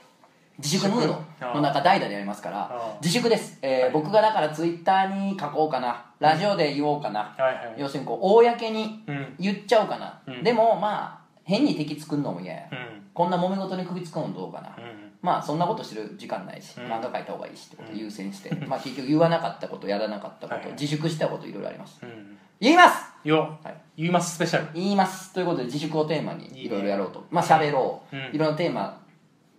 [0.59, 0.87] 自粛？
[0.89, 2.69] ムードの中代打でやりますから。
[2.71, 6.05] あ自粛です、えー僕がだからツイッターに書こうかな。
[6.19, 7.75] ラジオで言おうかな、はいはい。
[7.77, 9.35] 要するにこう公にうん。
[9.39, 10.43] 言っちゃおうかな、うん。
[10.43, 13.01] でもまあ変に敵作るのも嫌や、うん。
[13.13, 15.11] こんな揉め事に首突っ込むのどうかな、うん。
[15.21, 16.83] まあそんなことしてる時間ないし、うん。
[16.85, 20.71] 漫画描いた方がいいしってことで優先して、まあ結局言わなかったことやらなかったこと、はいはい。
[20.73, 21.99] 自粛したこといろいろあります。
[22.03, 22.37] うん。
[22.59, 23.05] 言います。
[23.23, 23.77] よはい。
[23.95, 24.67] 言いますスペシャル。
[24.73, 25.33] 言います。
[25.33, 27.25] ということで自粛をテーマにいいねいろいろやろうと。
[27.31, 28.35] まあ喋ろう、うん。
[28.35, 28.99] いろんなテーマ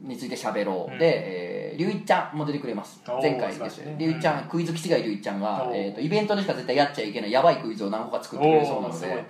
[0.03, 0.99] について喋ろう、うん。
[0.99, 3.03] で、えー、りゅういちゃんも出てくれます。
[3.23, 3.79] 前回です。
[3.85, 9.27] ねりゅちゃん、クイズ気違いりゅういちゃんがえー、とイベントでしか絶対やっちゃいけないやばいクイズを何個か作ってくれるそうなのでね。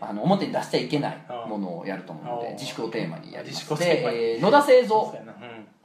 [0.00, 3.78] あの表に出しちゃいけないうんものをやると思うので自粛をテーマにやります。
[3.78, 5.14] で、えー野田製造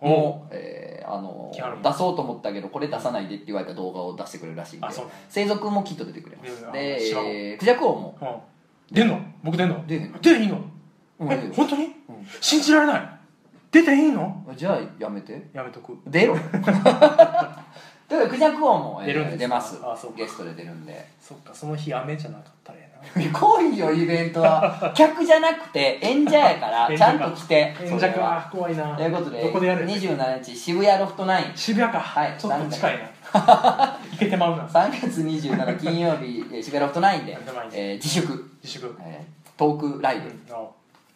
[0.02, 4.88] も、えーあの出そうと思ったけどこれ出さないでって言われた動画を出してくれるらしいんで
[5.30, 6.64] 製造君もきっと出てくれます。
[6.74, 8.18] で、えー、クジャク王も。
[8.20, 8.96] うん。
[8.96, 9.20] 出んの？
[9.44, 9.86] 僕出んの？
[9.86, 10.60] 出へん出ていいの。
[11.20, 11.84] うんえ本当に？
[11.84, 11.94] うん。
[12.42, 13.15] 信じられない
[13.76, 14.44] 出ていいの？
[14.56, 15.48] じゃあやめて。
[15.54, 15.98] やめとく。
[16.08, 16.36] 出ろ。
[18.08, 19.80] だからクジャク王も、えー出るんで出ます。
[19.84, 20.18] あそうか。
[20.18, 21.08] ゲストで出るんで。
[21.20, 22.86] そっかその日雨じゃなかったらえ
[23.30, 24.92] 来いよイベントは。
[24.96, 27.76] 客じゃなくて演者やから演 ちゃんと来て。
[27.82, 28.50] えな演者か。
[28.52, 28.96] 怖いな。
[28.96, 31.52] ということでどこでやる？27日渋谷ロフトナイン。
[31.56, 32.00] 渋谷か。
[32.00, 33.06] はいちょっと近いな。
[34.12, 34.64] 行けてまうな。
[34.68, 37.36] 3月27金曜日えー渋谷ロフトナインで
[37.74, 38.96] えー自粛、自粛。
[39.02, 40.28] えートークライブ。
[40.28, 40.68] うん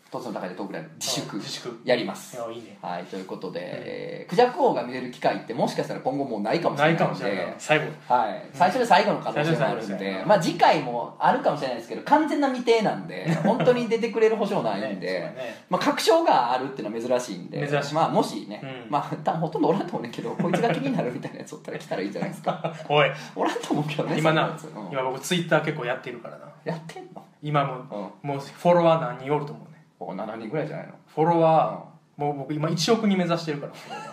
[0.09, 1.81] あトツの高いでトークライブ自粛自粛。
[1.85, 2.35] やります。
[2.35, 2.77] いやいいね。
[2.81, 7.19] はいということで、えークジャク王が見れる機会ってもしかしたら今後もうないかもしれないのないかも。
[7.19, 7.85] しれないで最後。
[8.07, 10.23] はい、最初で最後の可能性もあるんで。
[10.25, 15.33] まあ次回もあるかもしれないですけど完全な未定なんで 本当に出てくれる保証ないんねで、
[15.69, 17.93] まあ、確証があるっていうのは珍しいんで珍しい。
[17.95, 18.91] まあもしね、うん。
[18.91, 22.73] まあ多分ほとんどおらんと思うねんけどこいつが気になるみたいなやつおったら来たらいいんじゃないですか。
[22.89, 23.11] おい。
[23.35, 24.57] おらんと思うけどね今な。
[24.91, 26.45] 今僕ツイッター結構やってるからな。
[26.65, 27.23] やってんの？
[27.41, 33.67] 今もうんもうフォロワー何人おると思うねお7人ぐらいじゃないフォロワーもう僕今1億人目指してるか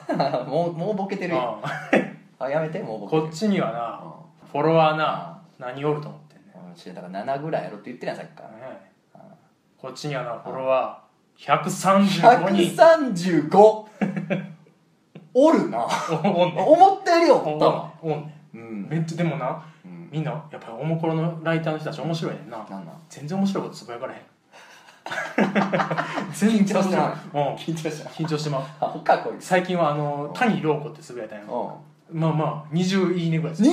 [0.09, 0.31] ら。
[0.31, 1.59] の もうもうボケてるよ。
[2.39, 3.23] ああやめてもうボケてる。
[3.23, 4.01] こっちにはな
[4.53, 8.49] フォロワーな何おると思ってんねうんちだから7ぐらいやろって言ってるやんさっきから。
[8.51, 8.87] ね
[9.79, 12.83] こっちにはなフォロワー135人。
[13.51, 13.87] 135
[15.35, 15.87] おるな。
[16.25, 16.63] おおんね。
[16.63, 18.35] ん思ったよりおおったわおんね。
[18.55, 18.89] うんん。
[18.89, 20.09] めっちゃでもなうん。
[20.11, 22.59] みんなやっぱりおもころのライターの人たち面白いねんな。
[22.71, 22.97] なんなん？
[23.09, 24.21] 全然面白いことつぶやかれへん
[26.33, 27.07] 緊張してない。
[27.35, 27.55] うん。
[27.55, 28.63] 緊張した緊張してまう。
[28.81, 32.21] あ他こいつ最近はあの谷涼子ってつぶやいたんやうん。
[32.21, 33.71] まあまあ20いいねぐらいです。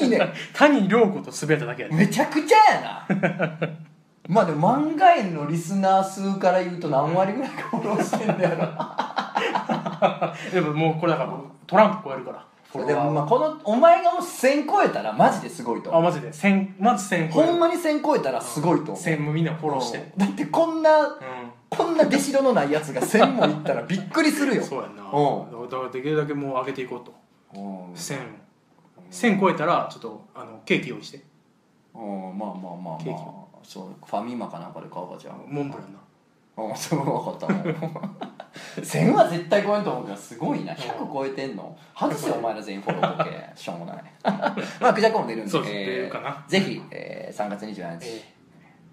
[0.00, 0.20] 20いいね。
[0.54, 1.94] 谷涼子とつぶやいただけやで。
[1.94, 3.68] めちゃくちゃやな。
[4.30, 11.32] まあでも漫画園のリスナー数から言うと何割ぐらいかフォローしてんだよなでももうこれだから
[11.66, 16.02] トランプ超えるからでもまあこのお前がもう1000超えたらマジですごいと思う。
[16.02, 16.32] あマジで。
[16.32, 17.50] 千まず1000超える。
[17.50, 19.04] ほんまに1000超えたらすごいと思う。
[19.04, 20.12] 1000もみんなフォローして。
[20.16, 21.20] だってこんなう
[21.68, 24.62] こんな出しろのないやつが1000もいったらびっくりするよ。
[24.62, 25.02] んそうやんな。
[25.02, 27.12] うだからできるだけもう上げていこうと。
[27.54, 27.92] うん。
[27.92, 28.18] 1000
[29.10, 31.24] 1000超えたらちょっとあのケーキ用意して。
[31.94, 33.20] うんまあまあまあケーキ。
[33.20, 35.34] まあそうファミマかなんかで買うわじゃあ。
[35.48, 35.98] モンブランな。
[36.64, 37.48] うんそう分かった
[38.76, 40.72] 1000は絶対超えんと思うけどすごいな。
[40.74, 41.76] 100超えてんの？
[41.94, 43.30] 外せよお前ら全員フォローボケ。
[43.56, 44.04] しょうもない。
[44.80, 45.50] まあクジャクも出るんで。
[45.50, 45.74] そうです。
[45.74, 46.44] えー出るかな。
[46.48, 48.06] ぜひ、えー、3月27日。
[48.06, 48.22] ええ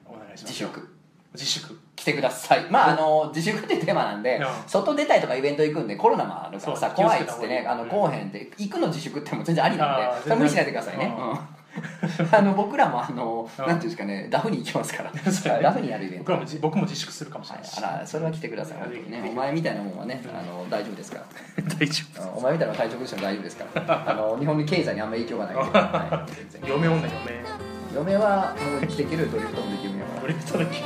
[0.05, 0.43] お願いします。
[0.45, 0.97] 自粛。
[1.33, 1.79] 自粛。
[1.95, 2.65] 来てください。
[2.69, 4.45] まああの自粛ってテーマなんでうん。
[4.67, 11.13] 外出たいとかイベント行くんでコロナもあるからさ怖いっつってねあのこうへんって行くの自粛っても全然ありなんで無理しないでくださいね。
[11.17, 11.39] うん
[12.31, 13.65] あの僕らもあのうん。
[13.67, 15.11] なんていうんですかねダフに行きますから。
[15.61, 19.29] ダフにやるイベント僕らもじ僕も自粛するかもしれはいないし、あらそれは来てください本当にね。
[19.29, 21.25] お前みたいなもんはねあの大丈夫ですから。
[21.79, 24.03] 大丈うんお前みたいな体調崩しても大丈夫ですから。
[24.07, 26.61] あの日本の経済にあんまり影響がないはい、全然。
[26.63, 27.67] 夫嫁女嫁。
[27.93, 30.83] 嫁はもう生きていけるドリフトもできるよドリフトだけ